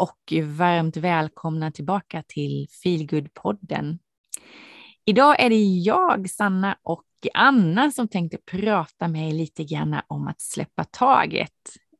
[0.00, 3.98] Och varmt välkomna tillbaka till Feelgood-podden.
[5.04, 7.04] Idag är det jag, Sanna och
[7.34, 11.52] Anna som tänkte prata med er lite grann om att släppa taget.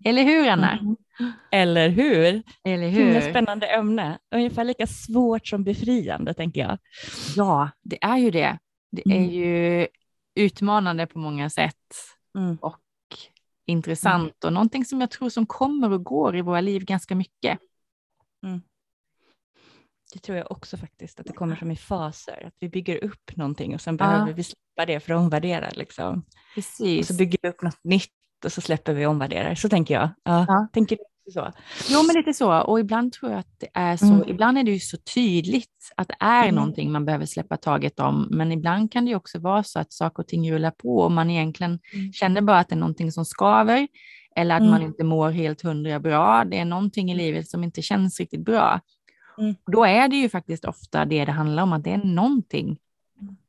[0.04, 0.78] Eller hur Anna?
[0.78, 0.96] Mm.
[1.52, 2.42] Eller hur?
[2.64, 3.16] Eller hur?
[3.16, 4.18] Ett spännande ämne.
[4.34, 6.78] Ungefär lika svårt som befriande tänker jag.
[7.36, 8.58] Ja, det är ju det.
[8.92, 9.30] Det är mm.
[9.30, 9.86] ju
[10.34, 11.94] utmanande på många sätt
[12.38, 12.56] mm.
[12.56, 12.80] och
[13.66, 17.58] intressant och någonting som jag tror som kommer och går i våra liv ganska mycket.
[18.46, 18.60] Mm.
[20.12, 23.36] Det tror jag också faktiskt, att det kommer som i faser, att vi bygger upp
[23.36, 24.06] någonting och sen ja.
[24.06, 25.70] behöver vi släppa det för att omvärdera.
[25.74, 26.24] Liksom.
[26.54, 27.00] Precis.
[27.00, 28.10] Och så bygger vi upp något nytt
[28.44, 29.54] och så släpper vi och omvärderar.
[29.54, 30.08] Så tänker jag.
[30.22, 30.44] Ja.
[30.48, 30.68] ja.
[30.72, 31.52] Tänker du så?
[31.88, 32.60] Jo, men lite så.
[32.60, 34.06] Och ibland tror jag att det är så.
[34.06, 34.28] Mm.
[34.28, 36.54] Ibland är det ju så tydligt att det är mm.
[36.54, 38.28] någonting man behöver släppa taget om.
[38.30, 41.30] Men ibland kan det också vara så att saker och ting rullar på och man
[41.30, 42.12] egentligen mm.
[42.12, 43.88] känner bara att det är någonting som skaver
[44.36, 44.86] eller att man mm.
[44.86, 46.44] inte mår helt hundra bra.
[46.44, 48.80] Det är någonting i livet som inte känns riktigt bra.
[49.38, 49.54] Mm.
[49.66, 52.78] Då är det ju faktiskt ofta det det handlar om, att det är någonting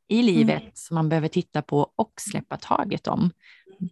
[0.07, 0.25] i mm.
[0.25, 3.31] livet som man behöver titta på och släppa taget om.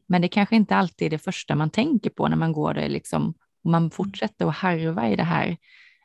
[0.08, 2.90] Men det kanske inte alltid är det första man tänker på när man går det
[2.90, 5.58] liksom och man fortsätter att harva i det här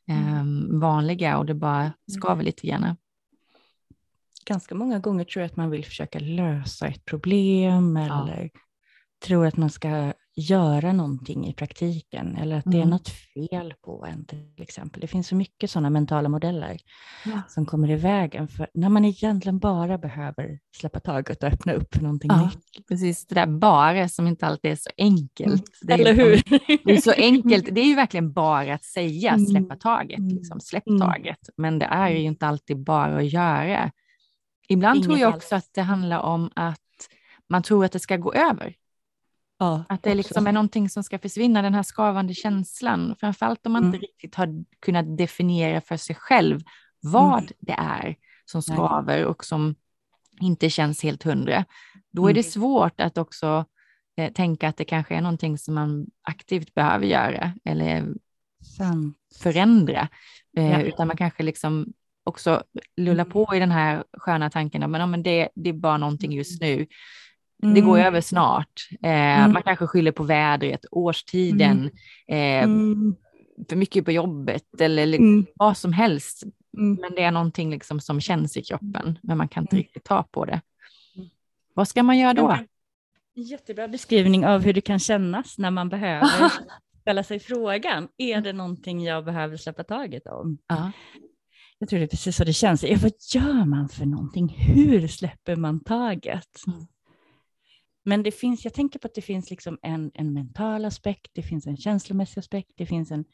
[0.09, 0.45] eh,
[0.81, 2.97] vanliga och det bara skaver lite grann.
[4.47, 8.61] Ganska många gånger tror jag att man vill försöka lösa ett problem eller ja.
[9.27, 12.89] tror att man ska göra någonting i praktiken eller att det mm.
[12.89, 15.01] är något fel på en till exempel.
[15.01, 16.77] Det finns så mycket sådana mentala modeller
[17.25, 17.43] ja.
[17.49, 21.95] som kommer i vägen för när man egentligen bara behöver släppa taget och öppna upp
[21.95, 22.89] för någonting ja, nytt.
[22.89, 25.65] Precis, det där bara som inte alltid är så enkelt.
[25.83, 26.01] Mm.
[26.01, 26.43] eller hur?
[26.85, 29.47] det är så enkelt, det är ju verkligen bara att säga mm.
[29.47, 30.37] släppa taget, mm.
[30.37, 31.01] liksom, släpp mm.
[31.01, 33.91] taget, men det är ju inte alltid bara att göra.
[34.69, 35.65] Ibland Inget tror jag också alls.
[35.65, 36.79] att det handlar om att
[37.49, 38.75] man tror att det ska gå över.
[39.65, 43.17] Ja, att det liksom är någonting som ska försvinna, den här skavande känslan.
[43.21, 43.95] Framförallt om man mm.
[43.95, 46.61] inte riktigt har kunnat definiera för sig själv
[47.01, 47.53] vad mm.
[47.61, 49.75] det är som skaver och som
[50.41, 51.65] inte känns helt hundra.
[52.13, 52.51] Då är det mm.
[52.51, 53.65] svårt att också
[54.17, 58.07] eh, tänka att det kanske är någonting som man aktivt behöver göra eller
[58.77, 59.17] Sant.
[59.43, 60.09] förändra.
[60.57, 60.81] Eh, ja.
[60.83, 61.93] Utan man kanske liksom
[62.25, 62.63] också
[62.97, 66.33] lullar på i den här sköna tanken att men, men det, det är bara någonting
[66.33, 66.87] just nu.
[67.65, 67.75] Mm.
[67.75, 68.07] Det går mm.
[68.07, 68.89] över snart.
[69.03, 69.53] Eh, mm.
[69.53, 71.91] Man kanske skyller på vädret, årstiden,
[72.29, 73.09] mm.
[73.09, 73.15] eh,
[73.69, 75.19] för mycket på jobbet eller
[75.55, 76.43] vad som helst.
[76.77, 80.23] Men det är någonting liksom som känns i kroppen, men man kan inte riktigt ta
[80.23, 80.61] på det.
[81.75, 82.59] Vad ska man göra då?
[83.35, 86.53] Jättebra beskrivning av hur det kan kännas när man behöver
[87.01, 90.59] ställa sig frågan, är det någonting jag behöver släppa taget om?
[90.67, 90.93] Ja.
[91.79, 92.83] Jag tror det är precis så det känns.
[92.83, 94.49] Vad gör man för någonting?
[94.49, 96.63] Hur släpper man taget?
[96.67, 96.87] Mm.
[98.05, 101.43] Men det finns, jag tänker på att det finns liksom en, en mental aspekt, det
[101.43, 103.25] finns en känslomässig aspekt, det finns en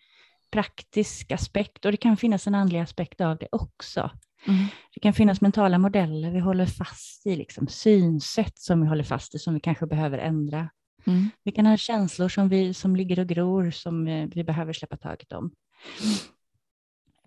[0.50, 4.10] praktisk aspekt och det kan finnas en andlig aspekt av det också.
[4.46, 4.64] Mm.
[4.94, 9.34] Det kan finnas mentala modeller vi håller fast i, liksom synsätt som vi håller fast
[9.34, 10.70] i, som vi kanske behöver ändra.
[11.06, 11.30] Mm.
[11.44, 14.96] Vi kan ha känslor som, vi, som ligger och gror, som eh, vi behöver släppa
[14.96, 15.52] taget om.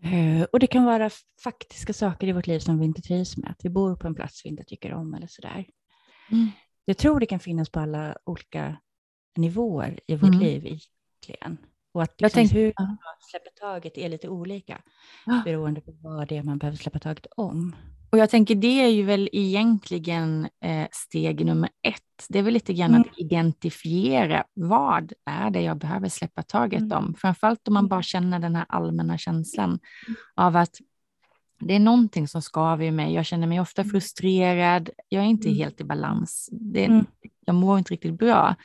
[0.01, 0.45] Mm.
[0.51, 1.09] Och det kan vara
[1.43, 4.15] faktiska saker i vårt liv som vi inte trivs med, att vi bor på en
[4.15, 5.65] plats vi inte tycker om eller sådär.
[6.31, 6.47] Mm.
[6.85, 8.77] Jag tror det kan finnas på alla olika
[9.38, 10.39] nivåer i vårt mm.
[10.39, 11.57] liv egentligen.
[11.94, 12.97] Och att liksom tänkte, hur man
[13.31, 14.81] släpper taget är lite olika
[15.25, 15.41] ja.
[15.45, 17.75] beroende på vad det är man behöver släppa taget om.
[18.13, 22.25] Och jag tänker det är ju väl egentligen eh, steg nummer ett.
[22.29, 23.01] Det är väl lite grann mm.
[23.01, 26.97] att identifiera vad är det jag behöver släppa taget mm.
[26.97, 27.13] om.
[27.17, 30.15] Framförallt om man bara känner den här allmänna känslan mm.
[30.35, 30.77] av att
[31.68, 33.13] det är någonting som skaver i mig.
[33.13, 33.91] Jag känner mig ofta mm.
[33.91, 34.90] frustrerad.
[35.09, 35.57] Jag är inte mm.
[35.57, 36.50] helt i balans.
[36.51, 37.06] Det, mm.
[37.46, 38.56] Jag mår inte riktigt bra.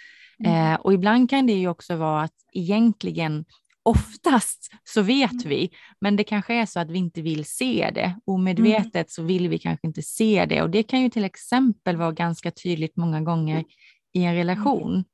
[0.44, 0.72] Mm.
[0.72, 3.44] Eh, och ibland kan det ju också vara att egentligen
[3.82, 5.48] oftast så vet mm.
[5.48, 8.20] vi, men det kanske är så att vi inte vill se det.
[8.24, 9.06] Omedvetet mm.
[9.08, 12.50] så vill vi kanske inte se det och det kan ju till exempel vara ganska
[12.50, 13.64] tydligt många gånger
[14.12, 15.04] i en relation.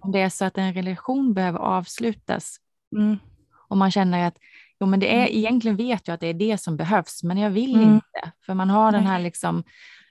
[0.00, 2.56] Om det är så att en relation behöver avslutas
[3.68, 4.38] och man känner att
[4.80, 5.38] Jo, men det är, mm.
[5.38, 7.94] egentligen vet jag att det är det som behövs, men jag vill mm.
[7.94, 8.32] inte.
[8.46, 9.64] För man har den här liksom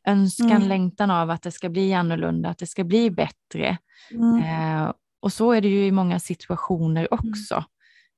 [0.05, 0.67] önskan, mm.
[0.67, 3.77] längtan av att det ska bli annorlunda, att det ska bli bättre.
[4.11, 4.43] Mm.
[4.43, 7.29] Eh, och så är det ju i många situationer mm.
[7.29, 7.63] också.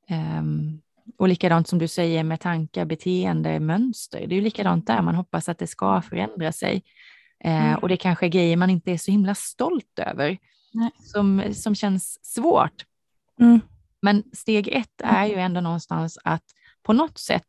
[0.10, 0.44] Eh,
[1.18, 4.20] och likadant som du säger med tankar, beteende, mönster.
[4.20, 6.84] Det är ju likadant där, man hoppas att det ska förändra sig.
[7.44, 7.80] Eh, mm.
[7.80, 10.38] och det kanske är grejer man inte är så himla stolt över,
[11.00, 12.86] som, som känns svårt.
[14.02, 16.44] Men steg ett är ju ändå någonstans att
[16.84, 17.48] på något sätt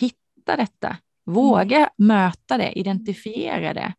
[0.00, 1.90] hitta detta, våga mm.
[1.96, 3.92] möta det, identifiera det.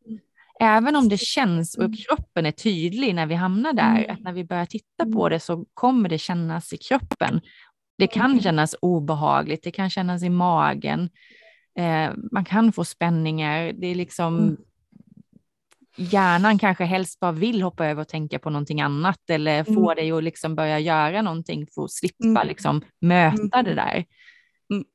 [0.59, 4.11] Även om det känns och kroppen är tydlig när vi hamnar där, mm.
[4.11, 7.41] att när vi börjar titta på det så kommer det kännas i kroppen.
[7.97, 8.41] Det kan mm.
[8.41, 11.09] kännas obehagligt, det kan kännas i magen.
[11.77, 13.73] Eh, man kan få spänningar.
[13.73, 14.57] Det är liksom mm.
[15.95, 19.95] Hjärnan kanske helst bara vill hoppa över och tänka på någonting annat eller få mm.
[19.95, 22.47] dig att liksom börja göra någonting för att slippa mm.
[22.47, 23.65] liksom möta mm.
[23.65, 24.05] det där.
[24.73, 24.85] Mm.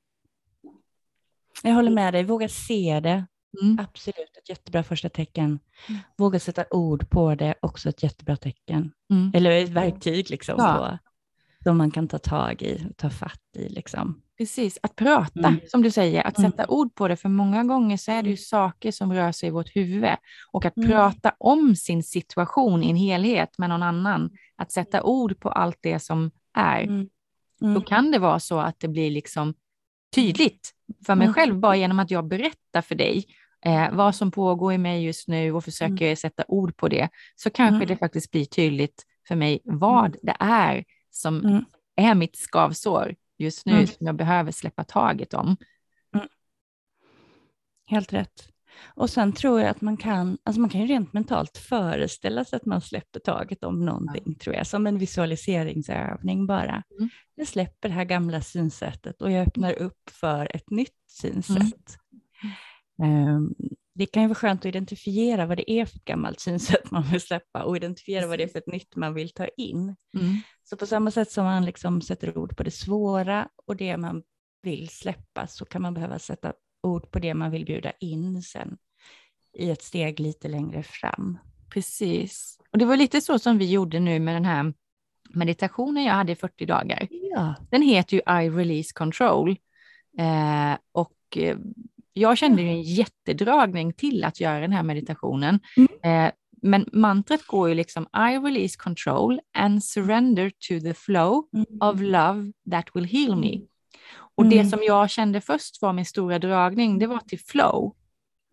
[1.63, 3.27] Jag håller med dig, våga se det.
[3.63, 3.79] Mm.
[3.81, 5.59] Absolut ett jättebra första tecken.
[6.17, 8.93] Våga sätta ord på det, också ett jättebra tecken.
[9.35, 10.77] Eller ett verktyg liksom, ja.
[10.77, 10.99] på,
[11.65, 13.69] som man kan ta tag i och ta fatt i.
[13.69, 14.23] Liksom.
[14.39, 15.61] Precis, att prata, mm.
[15.69, 16.75] som du säger, att sätta mm.
[16.75, 18.37] ord på det, för många gånger så är det ju mm.
[18.37, 20.11] saker som rör sig i vårt huvud.
[20.53, 20.91] Och att mm.
[20.91, 25.79] prata om sin situation i en helhet med någon annan, att sätta ord på allt
[25.81, 27.09] det som är, mm.
[27.63, 27.75] mm.
[27.75, 29.55] då kan det vara så att det blir liksom
[30.15, 30.73] tydligt
[31.07, 33.25] för mig själv, bara genom att jag berättar för dig
[33.65, 37.51] eh, vad som pågår i mig just nu och försöker sätta ord på det, så
[37.51, 41.65] kanske det faktiskt blir tydligt för mig vad det är som
[41.97, 43.87] är mitt skavsår just nu mm.
[43.87, 45.57] som jag behöver släppa taget om.
[46.15, 46.29] Mm.
[47.87, 48.49] Helt rätt.
[48.85, 52.57] Och sen tror jag att man kan, alltså man kan ju rent mentalt föreställa sig
[52.57, 54.35] att man släpper taget om någonting, ja.
[54.41, 56.83] tror jag, som en visualiseringsövning bara.
[56.99, 57.09] Mm.
[57.35, 61.97] Jag släpper det här gamla synsättet och jag öppnar upp för ett nytt synsätt.
[63.03, 63.55] Um,
[63.97, 67.03] det kan ju vara skönt att identifiera vad det är för ett gammalt synsätt man
[67.03, 69.97] vill släppa och identifiera vad det är för ett nytt man vill ta in.
[70.15, 70.37] Mm.
[70.65, 74.23] Så på samma sätt som man liksom sätter ord på det svåra och det man
[74.63, 76.53] vill släppa så kan man behöva sätta
[76.83, 78.79] ord på det man vill bjuda in sen
[79.53, 81.39] i ett steg lite längre fram.
[81.71, 82.59] Precis.
[82.71, 84.73] Och det var lite så som vi gjorde nu med den här
[85.31, 87.09] meditationen jag hade i 40 dagar.
[87.11, 87.55] Ja.
[87.71, 89.57] Den heter ju I release control.
[90.19, 91.57] Eh, och eh,
[92.19, 95.61] jag kände ju en jättedragning till att göra den här meditationen.
[95.77, 96.27] Mm.
[96.27, 96.33] Eh,
[96.63, 101.67] men mantrat går ju liksom I release control and surrender to the flow mm.
[101.81, 103.61] of love that will heal me.
[104.37, 104.59] Och mm.
[104.59, 107.95] det som jag kände först var min stora dragning, det var till flow.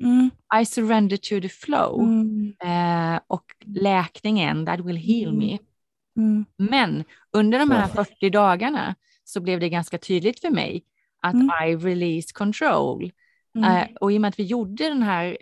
[0.04, 0.30] Mm.
[0.62, 2.54] I surrender to the flow mm.
[2.64, 5.58] eh, och läkningen that will heal me.
[6.18, 6.46] Mm.
[6.58, 10.84] Men under de här 40 dagarna så blev det ganska tydligt för mig
[11.22, 11.50] att mm.
[11.68, 13.12] I release control.
[13.56, 13.72] Mm.
[13.72, 15.38] Uh, och i och med att vi gjorde den här,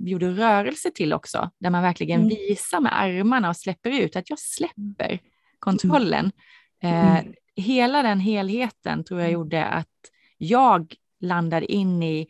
[0.00, 2.28] vi gjorde rörelse till också, där man verkligen mm.
[2.28, 5.18] visar med armarna och släpper ut, att jag släpper
[5.58, 6.32] kontrollen.
[6.84, 7.18] Uh,
[7.56, 9.40] hela den helheten tror jag mm.
[9.40, 9.88] gjorde att
[10.38, 12.26] jag landade in i,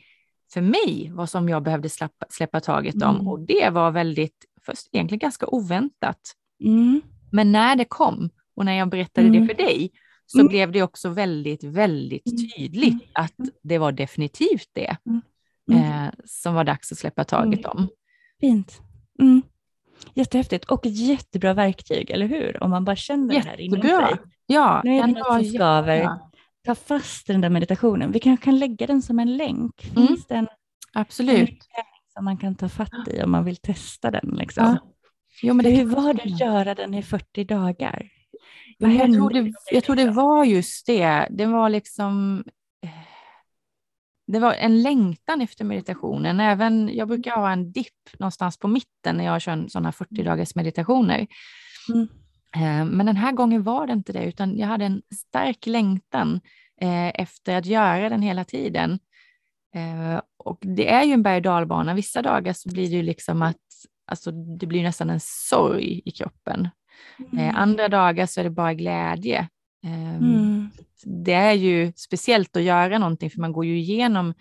[0.52, 3.14] för mig, vad som jag behövde släppa, släppa taget om.
[3.14, 3.28] Mm.
[3.28, 6.20] Och det var väldigt, först egentligen ganska oväntat.
[6.64, 7.00] Mm.
[7.32, 9.90] Men när det kom och när jag berättade det för dig,
[10.26, 10.48] så mm.
[10.48, 12.50] blev det också väldigt, väldigt mm.
[12.56, 13.06] tydligt mm.
[13.12, 14.96] att det var definitivt det
[15.72, 17.88] eh, som var dags att släppa taget om.
[18.40, 18.80] Fint.
[19.20, 19.42] Mm.
[20.14, 22.62] Jättehäftigt och ett jättebra verktyg, eller hur?
[22.62, 23.56] Om man bara känner Jättebra.
[23.56, 24.18] det här inom sig.
[24.46, 26.08] Ja, nu är det något som skaver.
[26.66, 28.12] Ta fast den där meditationen.
[28.12, 29.80] Vi kanske kan lägga den som en länk.
[29.80, 30.16] Finns mm.
[30.28, 30.48] den
[30.92, 31.58] Absolut.
[32.14, 34.34] som man kan ta fatt i om man vill testa den?
[34.38, 34.64] Liksom?
[34.64, 34.78] Ja.
[35.42, 38.08] Jo, men det, hur var det att göra den i 40 dagar?
[38.78, 41.28] Jag, tror det, jag tror det var just det.
[41.30, 42.44] Det var liksom
[42.82, 42.90] eh,
[44.26, 46.40] det var en längtan efter meditationen.
[46.40, 50.54] Även, jag brukar ha en dipp någonstans på mitten när jag kör sådana 40 dagars
[50.54, 51.26] meditationer.
[51.94, 52.08] Mm.
[52.56, 56.40] Eh, men den här gången var det inte det, utan jag hade en stark längtan
[56.80, 58.98] eh, efter att göra den hela tiden.
[60.36, 61.94] Och det är ju en berg och dalbana.
[61.94, 63.56] Vissa dagar så blir det ju liksom att
[64.06, 66.68] alltså, det blir nästan en sorg i kroppen.
[67.32, 67.56] Eh, mm.
[67.56, 69.48] andra dagar så är det bara glädje.
[69.84, 70.70] Eh, mm.
[71.04, 74.34] Det är ju speciellt att göra någonting för man går ju igenom,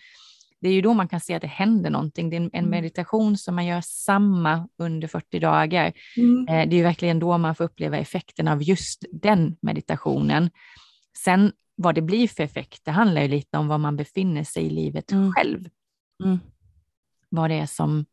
[0.64, 2.30] det är ju då man kan se att det händer någonting.
[2.30, 2.70] Det är en, mm.
[2.70, 5.94] meditation som man gör samma under 40 dagar.
[6.18, 6.48] Mm.
[6.48, 10.50] Eh, det är ju verkligen då man får uppleva effekten av just den meditationen.
[11.24, 14.66] Sen vad det blir för effekt, det handlar ju lite om var man befinner sig
[14.66, 15.32] i livet mm.
[15.32, 15.70] själv.
[16.24, 16.40] Mm.
[17.30, 18.06] Vad, det är som,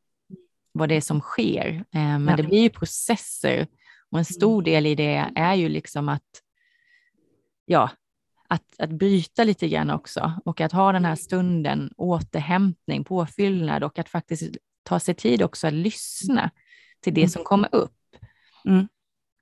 [0.73, 1.85] vad det är som sker.
[1.91, 2.37] Men ja.
[2.37, 3.67] det blir ju processer
[4.11, 4.65] och en stor mm.
[4.65, 6.43] del i det är ju liksom att,
[7.65, 7.91] ja,
[8.49, 13.99] att, att bryta lite grann också och att ha den här stunden, återhämtning, påfyllnad och
[13.99, 16.51] att faktiskt ta sig tid också att lyssna
[17.01, 17.31] till det mm.
[17.31, 17.97] som kommer upp.
[18.65, 18.89] Mm.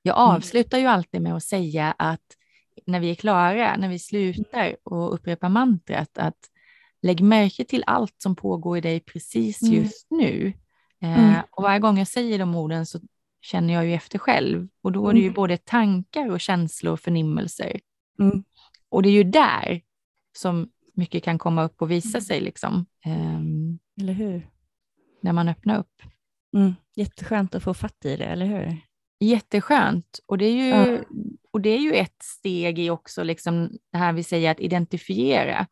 [0.03, 2.37] Jag avslutar ju alltid med att säga att
[2.87, 6.39] när vi är klara, när vi slutar och upprepar mantrat, att
[7.03, 10.53] lägg märke till allt som pågår i dig precis just nu.
[11.03, 13.01] Eh, och varje gång jag säger de orden så
[13.41, 14.69] känner jag ju efter själv.
[14.83, 15.35] Och då är det ju mm.
[15.35, 17.81] både tankar och känslor och förnimmelser.
[18.21, 18.45] Mm.
[18.89, 19.81] Och det är ju där
[20.39, 22.41] som mycket kan komma upp och visa sig.
[22.41, 22.87] Liksom.
[23.07, 24.51] Um, eller hur?
[25.23, 26.03] När man öppnar upp.
[26.57, 26.75] Mm.
[26.97, 28.77] Jätteskönt att få fatt i det, eller hur?
[29.21, 30.21] Jätteskönt.
[30.27, 30.99] Och det är ju, ja.
[31.51, 35.67] och det är ju ett steg i också liksom det här vi säger att identifiera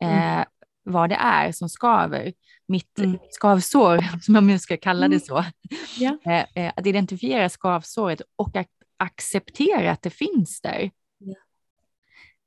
[0.00, 0.38] mm.
[0.40, 0.44] eh,
[0.82, 2.32] vad det är som skaver.
[2.68, 3.18] Mitt mm.
[3.30, 5.20] skavsår, som jag nu ska kalla det mm.
[5.20, 5.44] så.
[5.98, 6.18] Ja.
[6.24, 10.90] Eh, eh, att identifiera skavsåret och att acceptera att det finns där.
[11.18, 11.34] Ja.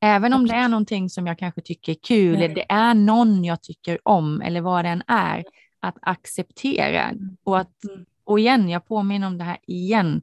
[0.02, 3.44] Även om det är någonting som jag kanske tycker är kul, eller det är någon
[3.44, 5.44] jag tycker om eller vad det än är,
[5.80, 7.04] att acceptera.
[7.04, 7.38] Mm.
[7.44, 8.06] Och, att, mm.
[8.24, 10.22] och igen, jag påminner om det här igen,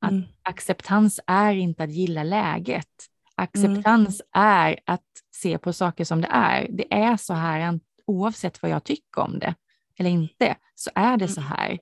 [0.00, 0.24] att mm.
[0.42, 2.88] acceptans är inte att gilla läget.
[3.34, 4.46] Acceptans mm.
[4.46, 5.02] är att
[5.44, 6.66] se på saker som det är.
[6.70, 9.54] Det är så här oavsett vad jag tycker om det
[9.98, 11.52] eller inte, så är det så mm.
[11.52, 11.78] här.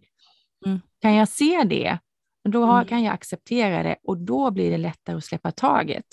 [0.66, 0.80] Mm.
[1.00, 1.98] Kan jag se det,
[2.48, 6.06] då har, kan jag acceptera det och då blir det lättare att släppa taget.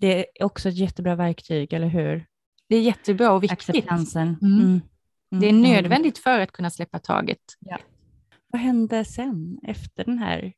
[0.00, 2.26] Det är också ett jättebra verktyg, eller hur?
[2.68, 3.68] Det är jättebra och viktigt.
[3.68, 4.36] Acceptansen.
[5.30, 7.42] Det är nödvändigt för att kunna släppa taget.
[7.58, 7.78] Ja.
[8.46, 10.52] Vad hände sen efter den här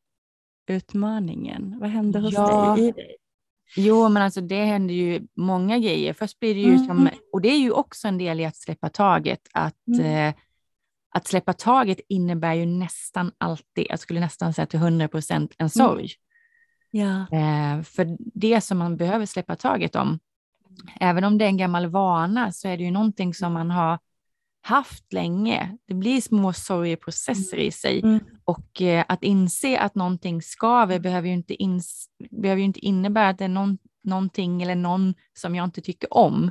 [0.66, 1.78] utmaningen?
[1.80, 2.74] Vad hände hos ja.
[2.76, 2.88] dig?
[2.88, 3.16] I dig?
[3.76, 6.12] Jo, men alltså det händer ju många grejer.
[6.12, 6.86] Först blir det ju mm.
[6.86, 10.28] som, och det är ju också en del i att släppa taget, att, mm.
[10.28, 10.34] eh,
[11.14, 15.64] att släppa taget innebär ju nästan alltid, jag skulle nästan säga till 100 procent, en
[15.64, 15.70] mm.
[15.70, 16.12] sorg.
[16.92, 17.06] Mm.
[17.06, 17.38] Ja.
[17.38, 20.18] Eh, för det som man behöver släppa taget om,
[21.00, 23.98] även om det är en gammal vana, så är det ju någonting som man har
[24.66, 25.76] haft länge.
[25.88, 28.20] Det blir små sorgeprocesser i sig mm.
[28.44, 33.28] och eh, att inse att någonting skaver behöver ju inte, ins behöver ju inte innebära
[33.28, 36.50] att det är någon, någonting eller någon som jag inte tycker om.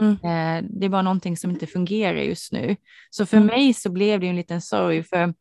[0.00, 0.12] Mm.
[0.12, 2.76] Eh, det är bara någonting som inte fungerar just nu.
[3.10, 3.46] Så för mm.
[3.46, 5.34] mig så blev det en liten sorg för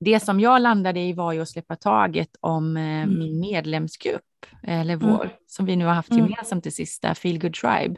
[0.00, 3.18] det som jag landade i var ju att släppa taget om eh, mm.
[3.18, 5.08] min medlemsgrupp, eller mm.
[5.08, 6.24] vår, som vi nu har haft mm.
[6.24, 7.96] gemensamt det sista, Feel Good Tribe.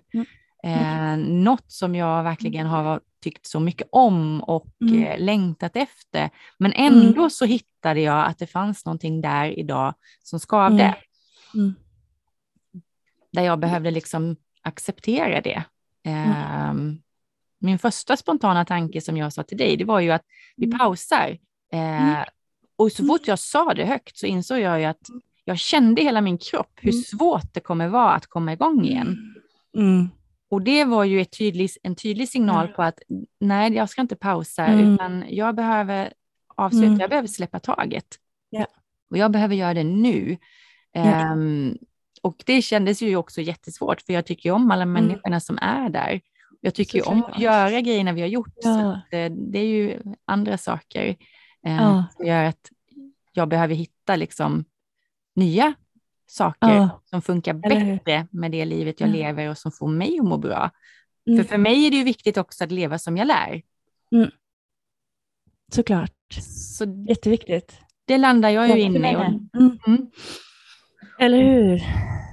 [0.65, 5.05] Eh, något som jag verkligen har tyckt så mycket om och mm.
[5.05, 6.31] eh, längtat efter.
[6.59, 7.31] Men ändå mm.
[7.31, 10.83] så hittade jag att det fanns någonting där idag som skavde.
[10.83, 10.95] Mm.
[11.55, 11.75] mm.
[13.33, 15.65] Där jag behövde liksom acceptera det.
[16.03, 16.75] Eh,
[17.59, 20.25] min första spontana tanke som jag sa till dig, det var ju att
[20.57, 20.79] vi mm.
[20.79, 21.39] pausar.
[21.73, 22.25] Eh,
[22.77, 25.07] och så fort jag sa det högt så insåg jag ju att
[25.45, 29.35] jag kände i hela min kropp hur svårt det kommer vara att komma igång igen.
[30.51, 32.77] Och det var ju ett tydlig, en tydlig signal mm.
[32.77, 33.01] på att
[33.41, 34.95] nej, jag ska inte pausa, mm.
[34.95, 36.13] utan jag behöver
[36.57, 37.01] avsluta, mm.
[37.01, 38.07] jag behöver släppa taget.
[38.57, 38.69] Yeah.
[39.11, 40.37] Och jag behöver göra det nu.
[40.97, 41.33] Yeah.
[41.33, 41.79] Um,
[42.23, 44.93] och det kändes ju också jättesvårt, för jag tycker ju om alla mm.
[44.93, 46.21] människorna som är där.
[46.61, 48.53] Jag tycker ju om att göra grejerna vi har gjort.
[48.57, 48.63] Ja.
[48.63, 51.17] Så att, det, det, är ju andra saker
[51.67, 52.05] eh, ja.
[52.17, 52.71] som gör att
[53.33, 54.65] jag behöver hitta liksom
[55.35, 55.75] nya
[56.31, 57.03] saker ja.
[57.05, 59.13] som funkar bättre med det livet jag ja.
[59.13, 60.71] lever och som får mig att må bra.
[61.27, 61.39] Mm.
[61.39, 63.63] För för mig är det ju viktigt också att leva som jag lär.
[64.13, 64.31] Mm.
[65.73, 66.13] Såklart.
[66.43, 67.81] Så Jätteviktigt.
[68.05, 69.15] Det landar jag ju inne i.
[69.15, 69.79] Mm.
[69.87, 70.11] mm.
[71.19, 71.83] Eller hur?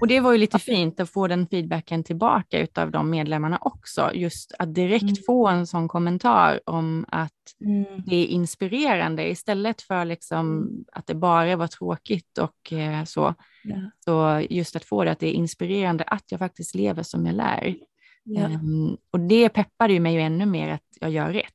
[0.01, 4.11] Och det var ju lite fint att få den feedbacken tillbaka av de medlemmarna också.
[4.13, 5.15] Just att direkt mm.
[5.27, 7.31] få en sån kommentar om att
[7.65, 8.03] mm.
[8.05, 10.85] det är inspirerande istället för liksom mm.
[10.91, 13.33] att det bara var tråkigt och eh, så.
[13.63, 13.75] Ja.
[14.05, 17.35] Så just att få det att det är inspirerande att jag faktiskt lever som jag
[17.35, 17.75] lär.
[18.23, 18.45] Ja.
[18.45, 21.53] Um, och det peppade ju mig ju ännu mer att jag gör rätt.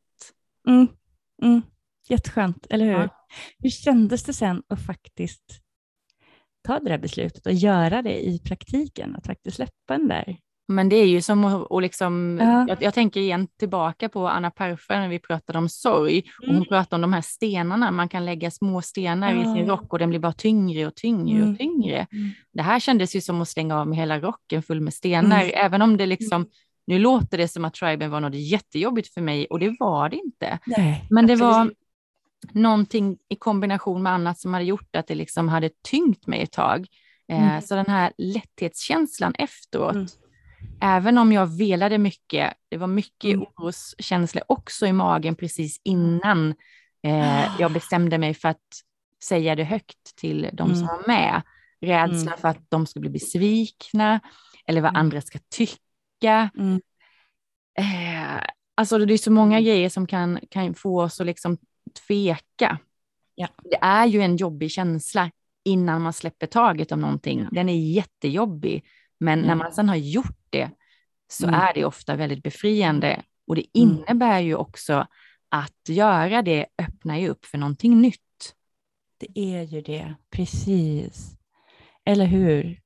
[0.68, 0.88] Mm.
[1.42, 1.62] Mm.
[2.08, 2.92] Jätteskönt, eller hur?
[2.92, 3.08] Ja.
[3.58, 5.62] Hur kändes det sen att faktiskt
[6.62, 10.36] ta det där beslutet och göra det i praktiken, att faktiskt släppa den där.
[10.68, 12.66] Men det är ju som att liksom, ja.
[12.68, 16.12] jag, jag, tänker igen tillbaka på Anna Parfa när vi pratade om sorg.
[16.18, 16.24] Mm.
[16.40, 16.68] Och hon mm.
[16.68, 19.40] pratade om de här stenarna, man kan lägga små stenar ja.
[19.40, 21.50] i sin rock och den blir bara tyngre och tyngre mm.
[21.52, 22.06] och tyngre.
[22.12, 22.30] Mm.
[22.52, 25.52] Det här kändes ju som att slänga av med hela rocken full med stenar, mm.
[25.54, 26.46] även om det liksom
[26.86, 30.16] nu låter det som att triben var något jättejobbigt för mig och det var det
[30.16, 30.58] inte.
[30.66, 31.72] Nej, Men det var,
[32.50, 36.52] någonting i kombination med annat som hade gjort att det liksom hade tyngt mig ett
[36.52, 36.86] tag.
[37.28, 37.62] Eh, mm.
[37.62, 40.06] Så den här lätthetskänslan efteråt, mm.
[40.80, 43.46] även om jag velade mycket, det var mycket mm.
[43.56, 46.54] oroskänslor också i magen precis innan
[47.02, 48.58] eh, jag bestämde mig för att
[49.24, 50.76] säga det högt till de mm.
[50.76, 51.42] som var med.
[51.80, 52.38] Rädsla mm.
[52.38, 54.20] för att de skulle bli besvikna
[54.66, 55.00] eller vad mm.
[55.00, 56.50] andra ska tycka.
[57.78, 58.42] Eh,
[58.74, 61.58] alltså det är så många grejer som kan, kan få oss att liksom
[62.06, 62.78] tveka.
[63.34, 63.48] Ja.
[63.62, 65.30] Det är ju en jobbig känsla
[65.64, 67.48] innan man släpper taget om någonting.
[67.52, 68.84] Den är jättejobbig,
[69.20, 69.48] men mm.
[69.48, 70.70] när man sedan har gjort det
[71.28, 71.60] så mm.
[71.60, 73.22] är det ofta väldigt befriande.
[73.46, 73.96] Och det mm.
[73.98, 75.06] innebär ju också
[75.48, 78.54] att göra det öppnar ju upp för någonting nytt.
[79.18, 81.38] Det är ju det, precis.
[82.04, 82.81] Eller hur?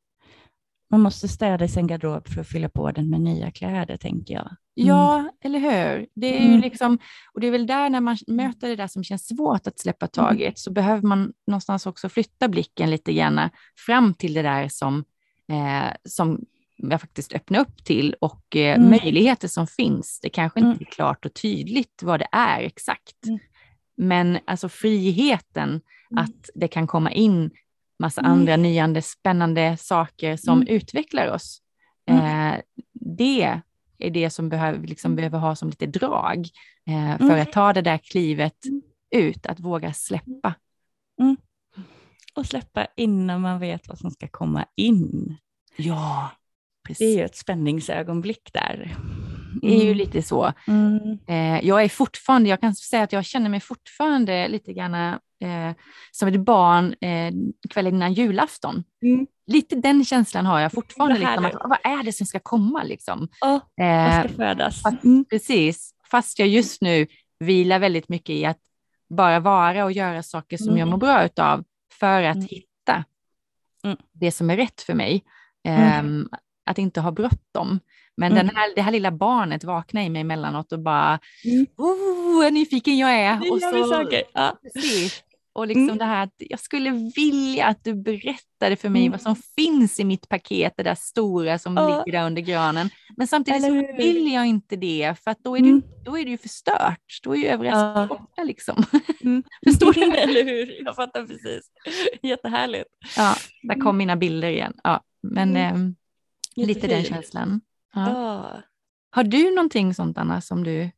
[0.91, 4.35] Man måste städa i sin garderob för att fylla på den med nya kläder, tänker
[4.35, 4.47] jag.
[4.47, 4.89] Mm.
[4.89, 6.07] Ja, eller hur?
[6.15, 6.61] Det är ju mm.
[6.61, 6.99] liksom,
[7.33, 10.07] och det är väl där när man möter det där som känns svårt att släppa
[10.07, 10.11] mm.
[10.11, 13.41] taget, så behöver man någonstans också flytta blicken lite grann
[13.87, 15.05] fram till det där som,
[15.49, 16.45] eh, som
[16.77, 18.91] jag faktiskt öppnar upp till och eh, mm.
[18.91, 20.21] möjligheter som finns.
[20.23, 23.17] Det kanske inte är klart och tydligt vad det är exakt.
[23.97, 25.81] Men alltså friheten
[26.17, 27.51] att det kan komma in
[27.99, 28.33] massa mm.
[28.33, 30.75] andra nyande spännande saker som mm.
[30.75, 31.63] utvecklar oss.
[32.11, 32.53] Mm.
[32.55, 32.61] Eh,
[32.93, 33.61] det
[33.99, 36.49] är det som behöver, liksom, behöver ha som lite drag
[36.87, 37.43] eh, för mm.
[37.43, 38.83] att ta det där klivet mm.
[39.11, 40.55] ut, att våga släppa.
[42.35, 45.37] Och släppa innan man vet vad som ska komma in.
[45.77, 46.31] Ja,
[46.87, 46.99] precis.
[46.99, 48.97] Det är ju ett spänningsögonblick där.
[49.63, 50.53] Det är ju lite så.
[50.67, 51.19] Mm.
[51.27, 55.75] Eh, jag är fortfarande, jag kan säga att jag känner mig fortfarande lite grann eh,
[56.11, 57.33] som ett barn eh,
[57.71, 58.85] kvällen innan julafton.
[59.03, 59.27] Mm.
[59.47, 61.19] Lite den känslan har jag fortfarande.
[61.19, 62.83] Liksom, att, vad är det som ska komma?
[62.83, 63.29] Liksom?
[63.41, 64.83] Oh, vad ska födas?
[64.83, 65.25] Fast, mm.
[65.25, 67.07] Precis, fast jag just nu
[67.39, 68.61] vilar väldigt mycket i att
[69.09, 70.79] bara vara och göra saker som mm.
[70.79, 72.49] jag mår bra av för att mm.
[72.51, 73.05] hitta
[73.85, 73.97] mm.
[74.13, 75.25] det som är rätt för mig.
[76.01, 76.29] Um,
[76.67, 77.81] att inte ha bråttom.
[78.17, 78.47] Men mm.
[78.47, 81.67] den här, det här lilla barnet vaknar i mig emellanåt och bara, mm.
[81.77, 83.41] oh, vad nyfiken jag är.
[83.41, 84.23] Det och så, saker.
[84.33, 84.59] Ja.
[84.63, 85.23] Precis.
[85.57, 85.99] Och liksom mm.
[85.99, 89.13] det här att jag skulle vilja att du berättade för mig mm.
[89.13, 91.87] vad som finns i mitt paket, det där stora som oh.
[91.87, 92.91] ligger där under granen.
[93.17, 95.81] Men samtidigt så vill jag inte det, för att då är, mm.
[95.81, 97.21] det, då är det ju förstört.
[97.23, 98.85] Då är ju överraskningen borta liksom.
[99.21, 99.43] Mm.
[99.67, 100.03] Förstår du?
[100.17, 100.85] Eller hur?
[100.85, 101.71] Jag fattar precis.
[102.23, 102.91] Jättehärligt.
[103.17, 103.97] Ja, där kom mm.
[103.97, 104.73] mina bilder igen.
[104.85, 105.75] Ja, men eh,
[106.67, 107.61] lite den känslan.
[107.97, 108.11] Ja.
[108.11, 108.63] ja.
[109.11, 110.91] Har du någonting sånt Anna som du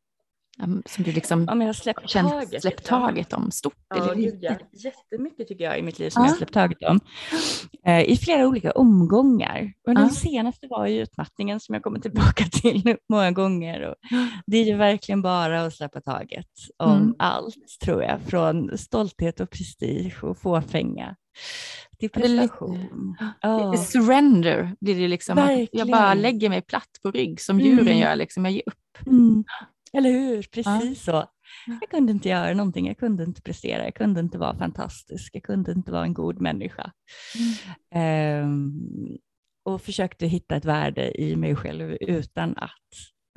[0.87, 4.59] som du liksom ja, jag släppt känt, taget, släppt taget om, stort ja, eller lite?
[4.73, 6.29] Jättemycket tycker jag i mitt liv som ja.
[6.29, 7.01] jag släppt taget om.
[7.87, 9.73] Eh, I flera olika omgångar.
[9.87, 13.89] Och den senaste var ju utmattningen som jag kommer tillbaka till många gånger.
[13.89, 13.95] Och
[14.47, 17.15] det är ju verkligen bara att släppa taget om mm.
[17.19, 18.21] allt tror jag.
[18.21, 21.17] Från stolthet och prestige och fåfänga
[21.99, 23.17] till prestation.
[23.41, 23.77] Ja.
[23.77, 25.67] Surrender blir det liksom.
[25.73, 27.99] jag bara lägger mig platt på rygg som djuren mm.
[27.99, 28.17] gör.
[28.17, 28.45] Liksom.
[28.45, 29.07] Jag ger upp.
[29.07, 29.45] Mm.
[29.93, 31.13] Eller hur, precis ja.
[31.13, 31.29] så.
[31.81, 35.43] Jag kunde inte göra någonting, jag kunde inte prestera, jag kunde inte vara fantastisk, jag
[35.43, 36.93] kunde inte vara en god människa.
[37.93, 38.45] Mm.
[38.45, 39.19] Um,
[39.65, 42.73] och försökte hitta ett värde i mig själv utan att